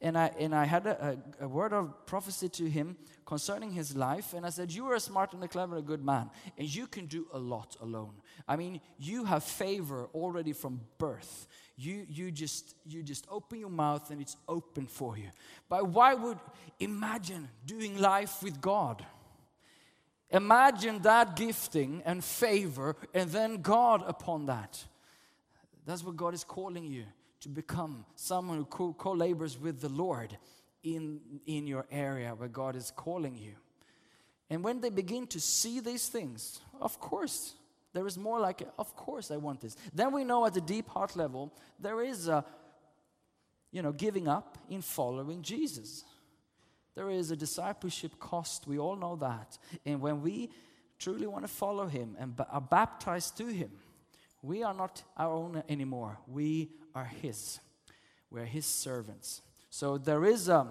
and 0.00 0.18
I 0.18 0.30
and 0.38 0.54
I 0.54 0.64
had 0.64 0.86
a, 0.86 1.18
a, 1.40 1.48
word 1.48 1.72
of 1.72 2.04
prophecy 2.04 2.48
to 2.50 2.68
him 2.68 2.96
concerning 3.24 3.72
his 3.72 3.96
life, 3.96 4.34
and 4.34 4.44
I 4.44 4.50
said, 4.50 4.70
"You 4.70 4.86
are 4.88 4.94
a 4.94 5.00
smart 5.00 5.32
and 5.32 5.42
a 5.42 5.48
clever, 5.48 5.76
a 5.76 5.82
good 5.82 6.04
man, 6.04 6.30
and 6.58 6.68
you 6.68 6.86
can 6.86 7.06
do 7.06 7.26
a 7.32 7.38
lot 7.38 7.76
alone. 7.80 8.14
I 8.46 8.56
mean, 8.56 8.80
you 8.98 9.24
have 9.24 9.44
favor 9.44 10.08
already 10.14 10.52
from 10.52 10.80
birth. 10.98 11.48
You 11.76 12.04
you 12.08 12.30
just 12.30 12.74
you 12.84 13.02
just 13.02 13.26
open 13.30 13.60
your 13.60 13.70
mouth, 13.70 14.10
and 14.10 14.20
it's 14.20 14.36
open 14.46 14.86
for 14.86 15.16
you. 15.16 15.30
But 15.68 15.88
why 15.88 16.12
would 16.12 16.38
imagine 16.78 17.48
doing 17.64 17.98
life 17.98 18.42
with 18.42 18.60
God?" 18.60 19.06
Imagine 20.30 21.00
that 21.02 21.36
gifting 21.36 22.02
and 22.04 22.22
favor, 22.22 22.96
and 23.14 23.30
then 23.30 23.62
God 23.62 24.02
upon 24.06 24.46
that. 24.46 24.84
That's 25.86 26.02
what 26.02 26.16
God 26.16 26.34
is 26.34 26.42
calling 26.42 26.84
you 26.84 27.04
to 27.40 27.48
become 27.48 28.04
someone 28.16 28.58
who 28.58 28.64
co- 28.64 28.92
co-labors 28.94 29.58
with 29.58 29.80
the 29.80 29.88
Lord 29.88 30.36
in, 30.82 31.20
in 31.46 31.66
your 31.66 31.86
area 31.90 32.34
where 32.34 32.48
God 32.48 32.74
is 32.74 32.92
calling 32.94 33.36
you. 33.36 33.52
And 34.50 34.64
when 34.64 34.80
they 34.80 34.90
begin 34.90 35.26
to 35.28 35.40
see 35.40 35.80
these 35.80 36.08
things, 36.08 36.60
of 36.80 36.98
course, 36.98 37.54
there 37.92 38.06
is 38.06 38.18
more 38.18 38.40
like, 38.40 38.62
of 38.78 38.94
course, 38.94 39.30
I 39.30 39.36
want 39.36 39.60
this. 39.60 39.76
Then 39.94 40.12
we 40.12 40.24
know 40.24 40.44
at 40.44 40.54
the 40.54 40.60
deep 40.60 40.88
heart 40.88 41.16
level, 41.16 41.52
there 41.80 42.02
is 42.02 42.28
a, 42.28 42.44
you 43.72 43.82
know, 43.82 43.92
giving 43.92 44.28
up 44.28 44.58
in 44.68 44.82
following 44.82 45.42
Jesus. 45.42 46.04
There 46.96 47.10
is 47.10 47.30
a 47.30 47.36
discipleship 47.36 48.18
cost. 48.18 48.66
We 48.66 48.78
all 48.78 48.96
know 48.96 49.16
that. 49.16 49.58
And 49.84 50.00
when 50.00 50.22
we 50.22 50.50
truly 50.98 51.26
want 51.26 51.44
to 51.44 51.48
follow 51.48 51.86
Him 51.86 52.16
and 52.18 52.34
are 52.50 52.60
baptized 52.60 53.36
to 53.36 53.46
Him, 53.46 53.70
we 54.42 54.62
are 54.62 54.74
not 54.74 55.02
our 55.16 55.32
own 55.32 55.62
anymore. 55.68 56.18
We 56.26 56.70
are 56.94 57.04
His. 57.04 57.60
We're 58.30 58.46
His 58.46 58.64
servants. 58.64 59.42
So 59.68 59.98
there 59.98 60.24
is 60.24 60.48
a, 60.48 60.66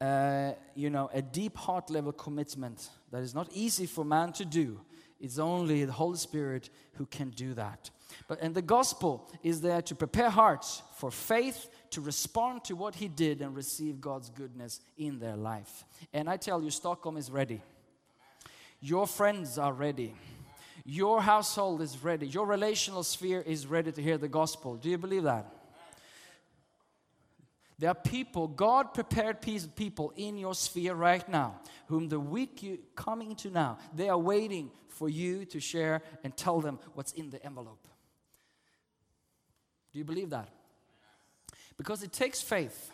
uh, 0.00 0.52
you 0.76 0.88
know, 0.88 1.10
a 1.12 1.20
deep 1.20 1.56
heart 1.56 1.90
level 1.90 2.12
commitment 2.12 2.88
that 3.10 3.22
is 3.22 3.34
not 3.34 3.48
easy 3.52 3.86
for 3.86 4.04
man 4.04 4.32
to 4.34 4.44
do 4.44 4.80
It's 5.22 5.38
only 5.38 5.84
the 5.84 5.92
Holy 5.92 6.18
Spirit 6.18 6.68
who 6.94 7.06
can 7.06 7.30
do 7.30 7.54
that. 7.54 7.90
But 8.26 8.42
and 8.42 8.54
the 8.54 8.60
gospel 8.60 9.30
is 9.42 9.60
there 9.60 9.80
to 9.82 9.94
prepare 9.94 10.28
hearts 10.28 10.82
for 10.96 11.10
faith 11.12 11.70
to 11.90 12.00
respond 12.00 12.64
to 12.64 12.74
what 12.74 12.96
he 12.96 13.06
did 13.06 13.40
and 13.40 13.54
receive 13.54 14.00
God's 14.00 14.30
goodness 14.30 14.80
in 14.98 15.20
their 15.20 15.36
life. 15.36 15.84
And 16.12 16.28
I 16.28 16.36
tell 16.36 16.60
you 16.60 16.70
Stockholm 16.70 17.16
is 17.16 17.30
ready. 17.30 17.62
Your 18.80 19.06
friends 19.06 19.58
are 19.58 19.72
ready. 19.72 20.12
Your 20.84 21.22
household 21.22 21.80
is 21.82 22.02
ready. 22.02 22.26
Your 22.26 22.44
relational 22.44 23.04
sphere 23.04 23.42
is 23.42 23.66
ready 23.66 23.92
to 23.92 24.02
hear 24.02 24.18
the 24.18 24.28
gospel. 24.28 24.74
Do 24.74 24.90
you 24.90 24.98
believe 24.98 25.22
that? 25.22 25.46
There 27.78 27.90
are 27.90 27.94
people, 27.94 28.48
God 28.48 28.92
prepared 28.92 29.40
people 29.40 30.12
in 30.16 30.36
your 30.36 30.54
sphere 30.54 30.94
right 30.94 31.28
now, 31.28 31.60
whom 31.86 32.08
the 32.08 32.18
week 32.18 32.62
you 32.62 32.78
coming 32.96 33.36
to 33.36 33.50
now, 33.50 33.78
they 33.94 34.08
are 34.08 34.18
waiting 34.18 34.70
for 35.02 35.08
you 35.08 35.44
to 35.44 35.58
share 35.58 36.00
and 36.22 36.36
tell 36.36 36.60
them 36.60 36.78
what's 36.94 37.10
in 37.14 37.28
the 37.28 37.44
envelope. 37.44 37.88
Do 39.92 39.98
you 39.98 40.04
believe 40.04 40.30
that? 40.30 40.48
Because 41.76 42.04
it 42.04 42.12
takes 42.12 42.40
faith. 42.40 42.92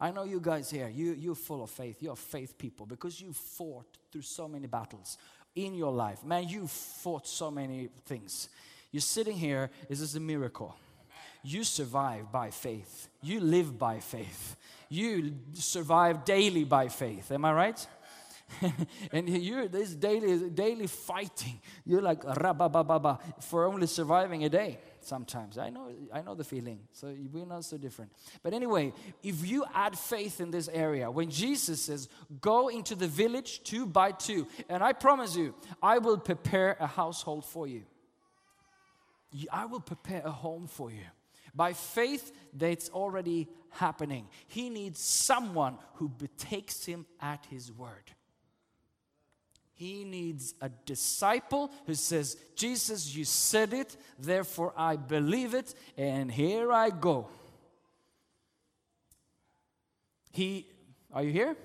I 0.00 0.12
know 0.12 0.24
you 0.24 0.40
guys 0.40 0.70
here, 0.70 0.88
you, 0.88 1.12
you're 1.12 1.34
full 1.34 1.62
of 1.62 1.68
faith. 1.68 2.02
You're 2.02 2.16
faith 2.16 2.56
people 2.56 2.86
because 2.86 3.20
you 3.20 3.34
fought 3.34 3.98
through 4.10 4.22
so 4.22 4.48
many 4.48 4.66
battles 4.66 5.18
in 5.54 5.74
your 5.74 5.92
life. 5.92 6.24
Man, 6.24 6.48
you 6.48 6.66
fought 6.68 7.26
so 7.26 7.50
many 7.50 7.90
things. 8.06 8.48
You're 8.90 9.02
sitting 9.02 9.36
here, 9.36 9.68
this 9.90 10.00
is 10.00 10.16
a 10.16 10.20
miracle. 10.20 10.74
You 11.42 11.64
survive 11.64 12.32
by 12.32 12.48
faith. 12.48 13.10
You 13.20 13.40
live 13.40 13.78
by 13.78 14.00
faith. 14.00 14.56
You 14.88 15.34
survive 15.52 16.24
daily 16.24 16.64
by 16.64 16.88
faith. 16.88 17.30
Am 17.30 17.44
I 17.44 17.52
right? 17.52 17.86
and 19.12 19.28
you're 19.28 19.68
this 19.68 19.94
daily 19.94 20.50
daily 20.50 20.86
fighting. 20.86 21.60
You're 21.84 22.02
like 22.02 22.22
rabababa 22.22 23.18
for 23.42 23.66
only 23.66 23.86
surviving 23.86 24.44
a 24.44 24.48
day. 24.48 24.78
Sometimes 25.00 25.58
I 25.58 25.70
know 25.70 25.90
I 26.12 26.22
know 26.22 26.34
the 26.34 26.44
feeling. 26.44 26.80
So 26.92 27.14
we're 27.32 27.44
not 27.46 27.64
so 27.64 27.76
different. 27.76 28.12
But 28.42 28.54
anyway, 28.54 28.92
if 29.22 29.46
you 29.46 29.64
add 29.74 29.98
faith 29.98 30.40
in 30.40 30.50
this 30.50 30.68
area, 30.68 31.10
when 31.10 31.30
Jesus 31.30 31.82
says, 31.82 32.08
"Go 32.40 32.68
into 32.68 32.94
the 32.94 33.08
village 33.08 33.62
two 33.64 33.86
by 33.86 34.12
two," 34.12 34.46
and 34.68 34.82
I 34.82 34.92
promise 34.92 35.36
you, 35.36 35.54
I 35.82 35.98
will 35.98 36.18
prepare 36.18 36.76
a 36.80 36.86
household 36.86 37.44
for. 37.44 37.66
You- 37.66 37.86
I 39.52 39.66
will 39.66 39.80
prepare 39.80 40.22
a 40.24 40.30
home 40.30 40.66
for 40.66 40.90
you. 40.90 41.04
By 41.54 41.72
faith, 41.72 42.32
that's 42.52 42.88
already 42.90 43.48
happening. 43.70 44.28
He 44.46 44.70
needs 44.70 45.00
someone 45.00 45.78
who 45.94 46.08
betakes 46.08 46.84
him 46.84 47.06
at 47.20 47.44
his 47.46 47.72
word. 47.72 48.12
He 49.76 50.04
needs 50.04 50.54
a 50.62 50.70
disciple 50.70 51.70
who 51.86 51.94
says, 51.94 52.38
Jesus, 52.56 53.14
you 53.14 53.26
said 53.26 53.74
it, 53.74 53.94
therefore 54.18 54.72
I 54.74 54.96
believe 54.96 55.52
it, 55.52 55.74
and 55.98 56.32
here 56.32 56.72
I 56.72 56.88
go. 56.88 57.28
He, 60.32 60.66
are 61.12 61.22
you 61.22 61.30
here? 61.30 61.56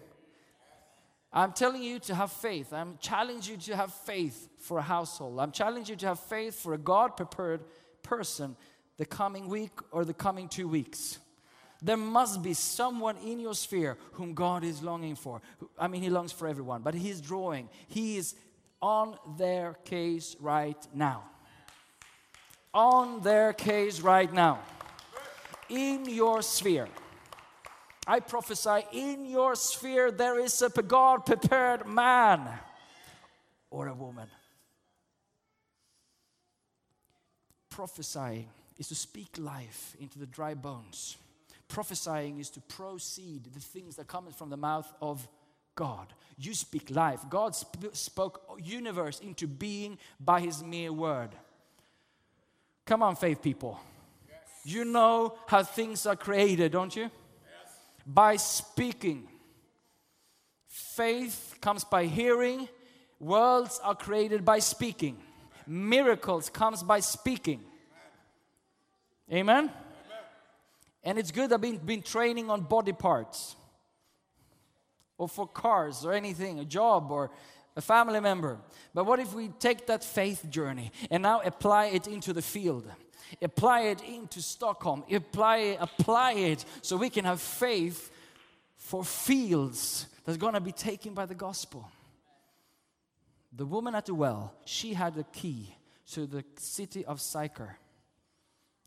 I'm 1.32 1.54
telling 1.54 1.82
you 1.82 2.00
to 2.00 2.16
have 2.16 2.34
faith. 2.34 2.74
I'm 2.74 2.98
challenging 3.00 3.56
you 3.56 3.62
to 3.62 3.78
have 3.78 3.94
faith 3.94 4.50
for 4.60 4.80
a 4.80 4.82
household. 4.82 5.40
I'm 5.40 5.54
challenging 5.54 5.94
you 5.94 6.00
to 6.00 6.08
have 6.08 6.20
faith 6.20 6.60
for 6.60 6.74
a 6.74 6.78
God 6.78 7.16
prepared 7.16 7.64
person 8.04 8.58
the 8.98 9.06
coming 9.06 9.48
week 9.48 9.72
or 9.92 10.04
the 10.04 10.14
coming 10.14 10.50
two 10.50 10.68
weeks. 10.68 11.18
There 11.82 11.98
must 11.98 12.44
be 12.44 12.54
someone 12.54 13.18
in 13.18 13.40
your 13.40 13.56
sphere 13.56 13.98
whom 14.14 14.34
God 14.34 14.64
is 14.64 14.84
longing 14.84 15.16
for. 15.16 15.42
I 15.80 15.88
mean, 15.88 16.04
He 16.04 16.10
longs 16.10 16.32
for 16.32 16.48
everyone, 16.48 16.82
but 16.82 16.94
He's 16.94 17.20
drawing. 17.20 17.70
He 17.88 18.18
is 18.18 18.36
on 18.82 19.18
their 19.38 19.74
case 19.86 20.36
right 20.40 20.78
now. 20.94 21.24
On 22.74 23.22
their 23.22 23.54
case 23.54 24.00
right 24.02 24.32
now. 24.32 24.60
In 25.70 26.06
your 26.06 26.42
sphere. 26.42 26.88
I 28.06 28.20
prophesy 28.20 28.86
in 28.94 29.26
your 29.26 29.56
sphere 29.56 30.12
there 30.12 30.40
is 30.40 30.62
a 30.62 30.70
God 30.70 31.26
prepared 31.26 31.88
man 31.88 32.48
or 33.70 33.88
a 33.88 33.94
woman. 33.94 34.28
Prophesying 37.70 38.50
is 38.78 38.88
to 38.90 38.96
speak 38.96 39.38
life 39.38 39.96
into 40.00 40.20
the 40.20 40.26
dry 40.26 40.54
bones. 40.54 41.18
Prophesying 41.72 42.38
is 42.38 42.50
to 42.52 42.60
proceed 42.62 43.46
the 43.54 43.60
things 43.60 43.96
that 43.96 44.08
come 44.08 44.30
from 44.32 44.50
the 44.50 44.58
mouth 44.58 44.92
of 45.02 45.26
God. 45.74 46.14
You 46.38 46.54
speak 46.54 46.90
life. 46.92 47.22
God 47.30 47.56
sp- 47.56 47.94
spoke 47.94 48.60
universe 48.62 49.20
into 49.20 49.48
being 49.48 49.98
by 50.20 50.42
his 50.42 50.62
mere 50.62 50.92
word. 50.92 51.30
Come 52.86 53.02
on, 53.04 53.16
faith 53.16 53.42
people. 53.42 53.80
You 54.66 54.84
know 54.84 55.36
how 55.48 55.64
things 55.64 56.06
are 56.06 56.18
created, 56.18 56.74
don't 56.74 56.94
you? 56.94 57.10
By 58.06 58.36
speaking. 58.36 59.30
Faith 60.68 61.56
comes 61.62 61.86
by 61.86 62.06
hearing. 62.06 62.68
Worlds 63.18 63.80
are 63.82 63.96
created 63.96 64.44
by 64.44 64.60
speaking. 64.60 65.18
Miracles 65.66 66.50
comes 66.50 66.84
by 66.84 67.00
speaking. 67.00 67.62
Amen. 69.32 69.72
And 71.04 71.18
it's 71.18 71.32
good 71.32 71.52
I've 71.52 71.62
been, 71.62 71.78
been 71.78 72.02
training 72.02 72.50
on 72.50 72.62
body 72.62 72.94
parts 72.94 73.56
or 75.18 75.28
for 75.28 75.48
cars 75.48 76.06
or 76.06 76.14
anything, 76.14 76.60
a 76.60 76.66
job 76.66 77.12
or 77.12 77.32
a 77.76 77.82
family 77.82 78.20
member. 78.20 78.58
But 78.94 79.06
what 79.06 79.20
if 79.20 79.34
we 79.34 79.50
take 79.60 79.88
that 79.88 80.04
faith 80.04 80.50
journey 80.50 80.92
and 81.10 81.24
now 81.24 81.42
apply 81.42 81.86
it 81.88 82.08
into 82.08 82.34
the 82.34 82.42
field? 82.42 82.90
Apply 83.42 83.82
it 83.82 84.02
into 84.04 84.42
Stockholm. 84.42 85.04
Apply, 85.12 85.78
apply 85.80 86.34
it 86.34 86.66
so 86.82 86.98
we 86.98 87.10
can 87.10 87.26
have 87.26 87.40
faith 87.40 88.12
for 88.78 89.04
fields 89.04 90.08
that's 90.26 90.38
going 90.38 90.54
to 90.54 90.60
be 90.60 90.72
taken 90.72 91.14
by 91.14 91.26
the 91.26 91.36
gospel. 91.36 91.90
The 93.54 93.66
woman 93.66 93.96
at 93.96 94.06
the 94.06 94.14
well, 94.14 94.54
she 94.66 94.94
had 94.94 95.16
the 95.16 95.24
key 95.26 95.76
to 96.14 96.26
the 96.26 96.44
city 96.58 97.06
of 97.06 97.22
Sychar. 97.22 97.78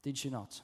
Did 0.02 0.18
she 0.18 0.30
not? 0.30 0.60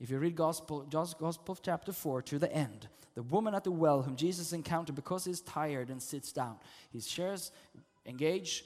If 0.00 0.10
you 0.10 0.18
read 0.18 0.36
Gospel, 0.36 0.82
Gospel 0.90 1.58
chapter 1.60 1.92
4 1.92 2.22
to 2.22 2.38
the 2.38 2.52
end, 2.52 2.88
the 3.14 3.22
woman 3.22 3.54
at 3.54 3.64
the 3.64 3.70
well 3.70 4.02
whom 4.02 4.16
Jesus 4.16 4.52
encountered 4.52 4.94
because 4.94 5.24
he's 5.24 5.40
tired 5.40 5.88
and 5.88 6.02
sits 6.02 6.32
down, 6.32 6.56
he 6.92 7.00
shares, 7.00 7.50
engage, 8.04 8.64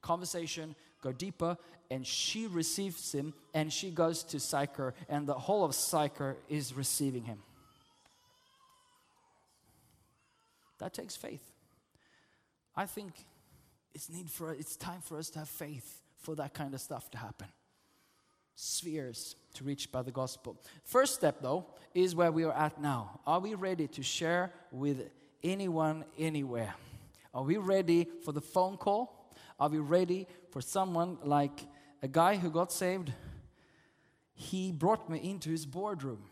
conversation, 0.00 0.74
go 1.00 1.12
deeper, 1.12 1.56
and 1.90 2.04
she 2.04 2.48
receives 2.48 3.12
him 3.12 3.32
and 3.54 3.72
she 3.72 3.90
goes 3.90 4.24
to 4.24 4.40
Sychar, 4.40 4.94
and 5.08 5.26
the 5.26 5.34
whole 5.34 5.64
of 5.64 5.74
Sychar 5.74 6.36
is 6.48 6.74
receiving 6.74 7.24
him. 7.24 7.38
That 10.78 10.92
takes 10.92 11.14
faith. 11.14 11.52
I 12.74 12.86
think 12.86 13.12
it's 13.94 14.10
need 14.10 14.28
for 14.30 14.52
it's 14.52 14.74
time 14.74 15.00
for 15.00 15.16
us 15.16 15.30
to 15.30 15.40
have 15.40 15.48
faith 15.48 16.00
for 16.16 16.34
that 16.36 16.54
kind 16.54 16.74
of 16.74 16.80
stuff 16.80 17.08
to 17.12 17.18
happen 17.18 17.46
spheres 18.54 19.36
to 19.54 19.64
reach 19.64 19.90
by 19.90 20.02
the 20.02 20.10
gospel. 20.10 20.56
First 20.84 21.14
step, 21.14 21.38
though, 21.40 21.66
is 21.94 22.14
where 22.14 22.32
we 22.32 22.44
are 22.44 22.52
at 22.52 22.80
now. 22.80 23.20
Are 23.26 23.40
we 23.40 23.54
ready 23.54 23.86
to 23.88 24.02
share 24.02 24.52
with 24.70 25.10
anyone, 25.42 26.04
anywhere? 26.18 26.74
Are 27.34 27.42
we 27.42 27.56
ready 27.56 28.08
for 28.24 28.32
the 28.32 28.40
phone 28.40 28.76
call? 28.76 29.34
Are 29.58 29.68
we 29.68 29.78
ready 29.78 30.26
for 30.50 30.60
someone 30.60 31.18
like 31.22 31.66
a 32.02 32.08
guy 32.08 32.36
who 32.36 32.50
got 32.50 32.72
saved? 32.72 33.12
He 34.34 34.72
brought 34.72 35.08
me 35.08 35.18
into 35.22 35.50
his 35.50 35.66
boardroom. 35.66 36.22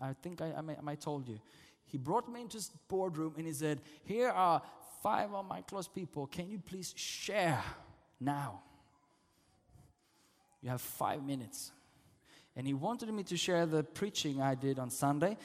I 0.00 0.14
think 0.22 0.40
I, 0.40 0.54
I, 0.56 0.60
may, 0.60 0.76
I 0.76 0.80
might 0.80 1.00
told 1.00 1.28
you. 1.28 1.40
He 1.84 1.98
brought 1.98 2.30
me 2.30 2.42
into 2.42 2.56
his 2.56 2.70
boardroom 2.88 3.34
and 3.36 3.46
he 3.46 3.52
said, 3.52 3.80
Here 4.04 4.28
are 4.28 4.62
five 5.02 5.32
of 5.32 5.46
my 5.46 5.62
close 5.62 5.88
people. 5.88 6.26
Can 6.26 6.50
you 6.50 6.58
please 6.58 6.92
share 6.96 7.62
now? 8.20 8.62
You 10.62 10.70
have 10.70 10.80
five 10.80 11.22
minutes. 11.22 11.72
And 12.56 12.66
he 12.66 12.74
wanted 12.74 13.12
me 13.12 13.22
to 13.24 13.36
share 13.36 13.66
the 13.66 13.84
preaching 13.84 14.42
I 14.42 14.54
did 14.54 14.78
on 14.78 14.90
Sunday. 14.90 15.36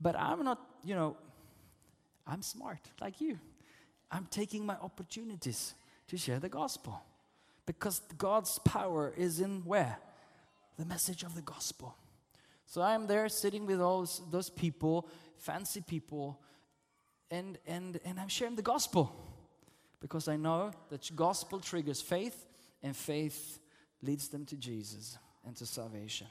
But 0.00 0.16
I'm 0.16 0.42
not, 0.44 0.58
you 0.82 0.94
know, 0.94 1.16
I'm 2.26 2.42
smart 2.42 2.80
like 3.00 3.20
you. 3.20 3.38
I'm 4.10 4.26
taking 4.26 4.64
my 4.64 4.76
opportunities 4.76 5.74
to 6.08 6.16
share 6.16 6.38
the 6.38 6.48
gospel. 6.48 7.00
Because 7.66 8.00
God's 8.16 8.58
power 8.60 9.12
is 9.16 9.40
in 9.40 9.62
where? 9.64 9.98
The 10.78 10.84
message 10.84 11.22
of 11.22 11.34
the 11.34 11.42
gospel. 11.42 11.94
So 12.64 12.80
I'm 12.82 13.06
there 13.06 13.28
sitting 13.28 13.66
with 13.66 13.80
all 13.80 14.00
those, 14.00 14.22
those 14.30 14.50
people, 14.50 15.08
fancy 15.36 15.82
people, 15.82 16.40
and, 17.30 17.58
and, 17.66 18.00
and 18.04 18.18
I'm 18.18 18.28
sharing 18.28 18.56
the 18.56 18.62
gospel. 18.62 19.14
Because 20.00 20.28
I 20.28 20.36
know 20.36 20.70
that 20.88 21.14
gospel 21.14 21.60
triggers 21.60 22.00
faith, 22.00 22.46
and 22.82 22.96
faith 22.96 23.59
leads 24.02 24.28
them 24.28 24.44
to 24.46 24.56
Jesus 24.56 25.18
and 25.46 25.56
to 25.56 25.66
salvation. 25.66 26.26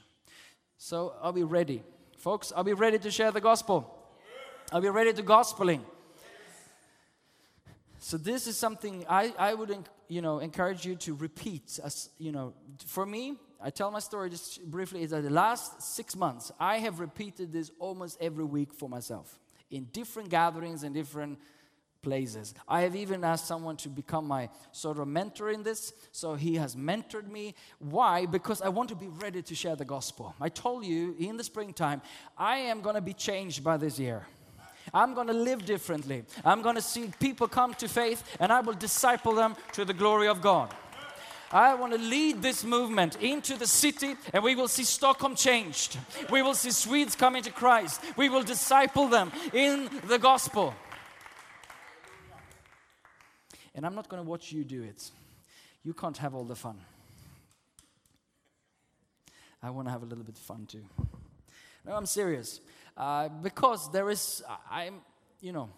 So, 0.78 1.14
are 1.20 1.32
we 1.32 1.42
ready? 1.42 1.82
Folks, 2.16 2.52
are 2.52 2.62
we 2.62 2.72
ready 2.72 2.98
to 2.98 3.10
share 3.10 3.30
the 3.30 3.40
gospel? 3.40 3.96
Are 4.72 4.80
we 4.80 4.88
ready 4.88 5.12
to 5.12 5.22
gospeling? 5.22 5.80
So, 7.98 8.16
this 8.16 8.46
is 8.46 8.56
something 8.56 9.04
I, 9.08 9.34
I 9.38 9.54
would 9.54 9.76
you 10.08 10.22
know, 10.22 10.38
encourage 10.38 10.84
you 10.84 10.96
to 10.96 11.14
repeat. 11.14 11.78
As 11.84 12.10
you 12.18 12.32
know, 12.32 12.54
for 12.86 13.06
me, 13.06 13.36
I 13.62 13.70
tell 13.70 13.90
my 13.90 13.98
story 13.98 14.30
just 14.30 14.64
briefly. 14.64 15.02
Is 15.02 15.10
that 15.10 15.22
the 15.22 15.30
last 15.30 15.82
six 15.82 16.16
months, 16.16 16.50
I 16.58 16.78
have 16.78 16.98
repeated 16.98 17.52
this 17.52 17.70
almost 17.78 18.18
every 18.20 18.44
week 18.44 18.72
for 18.72 18.88
myself 18.88 19.38
in 19.70 19.84
different 19.92 20.30
gatherings 20.30 20.82
and 20.82 20.94
different 20.94 21.38
places. 22.02 22.54
I 22.68 22.82
have 22.82 22.96
even 22.96 23.24
asked 23.24 23.46
someone 23.46 23.76
to 23.78 23.88
become 23.88 24.26
my 24.26 24.48
sort 24.72 24.98
of 24.98 25.08
mentor 25.08 25.50
in 25.50 25.62
this. 25.62 25.92
So 26.12 26.34
he 26.34 26.56
has 26.56 26.76
mentored 26.76 27.28
me. 27.28 27.54
Why? 27.78 28.26
Because 28.26 28.62
I 28.62 28.68
want 28.68 28.88
to 28.90 28.94
be 28.94 29.08
ready 29.08 29.42
to 29.42 29.54
share 29.54 29.76
the 29.76 29.84
gospel. 29.84 30.34
I 30.40 30.48
told 30.48 30.84
you 30.84 31.14
in 31.18 31.36
the 31.36 31.44
springtime, 31.44 32.02
I 32.36 32.58
am 32.58 32.80
going 32.80 32.94
to 32.94 33.00
be 33.00 33.14
changed 33.14 33.62
by 33.62 33.76
this 33.76 33.98
year. 33.98 34.26
I'm 34.92 35.14
going 35.14 35.28
to 35.28 35.32
live 35.32 35.64
differently. 35.64 36.24
I'm 36.44 36.62
going 36.62 36.74
to 36.74 36.82
see 36.82 37.10
people 37.20 37.48
come 37.48 37.74
to 37.74 37.88
faith 37.88 38.24
and 38.40 38.52
I 38.52 38.60
will 38.60 38.74
disciple 38.74 39.34
them 39.34 39.56
to 39.72 39.84
the 39.84 39.94
glory 39.94 40.28
of 40.28 40.40
God. 40.40 40.74
I 41.52 41.74
want 41.74 41.92
to 41.92 41.98
lead 41.98 42.42
this 42.42 42.62
movement 42.64 43.16
into 43.20 43.56
the 43.56 43.66
city 43.66 44.14
and 44.32 44.42
we 44.44 44.54
will 44.54 44.68
see 44.68 44.84
Stockholm 44.84 45.34
changed. 45.34 45.98
We 46.30 46.42
will 46.42 46.54
see 46.54 46.70
Swedes 46.70 47.16
coming 47.16 47.42
to 47.42 47.50
Christ. 47.50 48.00
We 48.16 48.28
will 48.28 48.42
disciple 48.42 49.08
them 49.08 49.32
in 49.52 49.90
the 50.06 50.18
gospel. 50.18 50.74
And 53.74 53.86
I'm 53.86 53.94
not 53.94 54.08
going 54.08 54.22
to 54.22 54.28
watch 54.28 54.52
you 54.52 54.64
do 54.64 54.82
it. 54.82 55.10
You 55.84 55.94
can't 55.94 56.16
have 56.18 56.34
all 56.34 56.44
the 56.44 56.56
fun. 56.56 56.78
I 59.62 59.70
want 59.70 59.88
to 59.88 59.92
have 59.92 60.02
a 60.02 60.06
little 60.06 60.24
bit 60.24 60.36
of 60.36 60.42
fun 60.42 60.66
too. 60.66 60.84
No, 61.84 61.94
I'm 61.94 62.06
serious. 62.06 62.60
Uh, 62.96 63.28
because 63.28 63.90
there 63.92 64.10
is, 64.10 64.42
I'm, 64.70 65.00
you 65.40 65.52
know, 65.52 65.70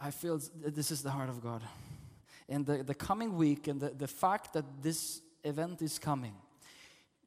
I 0.00 0.10
feel 0.10 0.40
this 0.54 0.90
is 0.90 1.02
the 1.02 1.10
heart 1.10 1.28
of 1.28 1.42
God. 1.42 1.62
And 2.48 2.66
the, 2.66 2.82
the 2.82 2.94
coming 2.94 3.36
week 3.36 3.68
and 3.68 3.80
the, 3.80 3.90
the 3.90 4.08
fact 4.08 4.52
that 4.52 4.64
this 4.82 5.20
event 5.44 5.80
is 5.80 5.98
coming, 5.98 6.34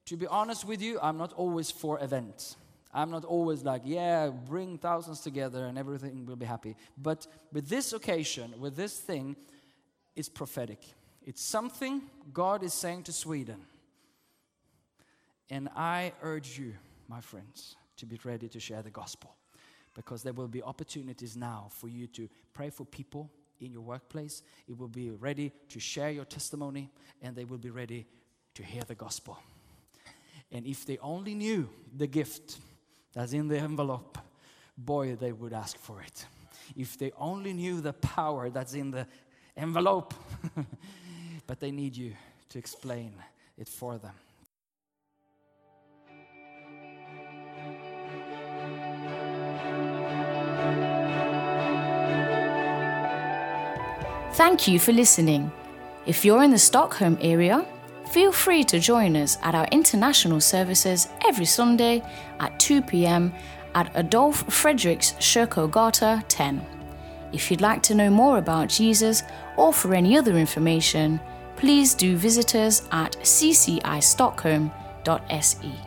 to 0.05 0.17
be 0.17 0.27
honest 0.27 0.65
with 0.65 0.81
you, 0.81 0.99
I'm 1.01 1.17
not 1.17 1.33
always 1.33 1.71
for 1.71 2.01
events. 2.03 2.55
I'm 2.97 3.11
not 3.11 3.25
always 3.25 3.63
like, 3.63 3.83
yeah, 3.85 4.29
bring 4.29 4.79
thousands 4.79 5.19
together 5.21 5.65
and 5.65 5.77
everything 5.77 6.25
will 6.25 6.35
be 6.35 6.47
happy. 6.47 6.75
But 6.97 7.27
with 7.53 7.69
this 7.69 7.93
occasion, 7.93 8.55
with 8.59 8.75
this 8.75 8.97
thing, 8.97 9.35
it's 10.15 10.27
prophetic. 10.27 10.79
It's 11.23 11.43
something 11.43 12.01
God 12.33 12.63
is 12.63 12.73
saying 12.73 13.03
to 13.03 13.13
Sweden. 13.13 13.57
And 15.51 15.69
I 15.75 16.13
urge 16.23 16.57
you, 16.57 16.73
my 17.07 17.21
friends, 17.21 17.75
to 17.97 18.07
be 18.07 18.19
ready 18.23 18.47
to 18.47 18.59
share 18.59 18.81
the 18.81 18.89
gospel 18.89 19.35
because 19.93 20.23
there 20.23 20.33
will 20.33 20.47
be 20.47 20.63
opportunities 20.63 21.37
now 21.37 21.67
for 21.69 21.89
you 21.89 22.07
to 22.07 22.27
pray 22.55 22.71
for 22.71 22.83
people 22.83 23.29
in 23.59 23.71
your 23.71 23.81
workplace. 23.81 24.41
It 24.67 24.75
will 24.75 24.87
be 24.87 25.11
ready 25.11 25.51
to 25.69 25.79
share 25.79 26.09
your 26.09 26.25
testimony 26.25 26.89
and 27.21 27.35
they 27.35 27.45
will 27.45 27.59
be 27.59 27.69
ready 27.69 28.07
to 28.55 28.63
hear 28.63 28.81
the 28.87 28.95
gospel. 28.95 29.37
And 30.51 30.65
if 30.65 30.83
they 30.83 30.97
only 30.97 31.35
knew 31.35 31.69
the 31.95 32.07
gift 32.07 32.57
that's 33.17 33.33
in 33.33 33.47
the 33.47 33.57
envelope, 33.57 34.19
boy, 34.77 35.15
they 35.15 35.31
would 35.31 35.51
ask 35.51 35.75
for 35.79 36.03
it. 36.03 36.27
If 36.75 36.99
they 36.99 37.11
only 37.17 37.51
knew 37.51 37.81
the 37.81 37.93
power 37.93 38.51
that's 38.51 38.75
in 38.75 38.91
the 38.91 39.07
envelope, 39.55 40.13
but 41.47 41.59
they 41.59 41.71
need 41.71 41.97
you 41.97 42.13
to 42.49 42.59
explain 42.59 43.13
it 43.57 43.67
for 43.67 43.97
them. 43.97 44.13
Thank 54.33 54.67
you 54.67 54.77
for 54.77 54.91
listening. 54.91 55.51
If 56.05 56.23
you're 56.23 56.43
in 56.43 56.51
the 56.51 56.59
Stockholm 56.59 57.17
area, 57.19 57.65
feel 58.07 58.31
free 58.31 58.63
to 58.65 58.79
join 58.79 59.15
us 59.15 59.37
at 59.41 59.55
our 59.55 59.67
international 59.71 60.41
services 60.41 61.07
every 61.25 61.45
Sunday 61.45 62.03
at 62.39 62.59
2 62.59 62.81
pm 62.81 63.33
at 63.75 63.95
Adolf 63.95 64.45
Fredriks 64.47 65.15
Kyrkogata 65.17 66.23
10. 66.27 66.65
If 67.33 67.51
you'd 67.51 67.61
like 67.61 67.83
to 67.83 67.95
know 67.95 68.09
more 68.09 68.37
about 68.37 68.69
Jesus 68.69 69.23
or 69.57 69.73
for 69.73 69.93
any 69.93 70.17
other 70.17 70.37
information, 70.37 71.19
please 71.55 71.93
do 71.93 72.17
visit 72.17 72.55
us 72.55 72.87
at 72.91 73.11
ccistockholm.se. 73.21 75.86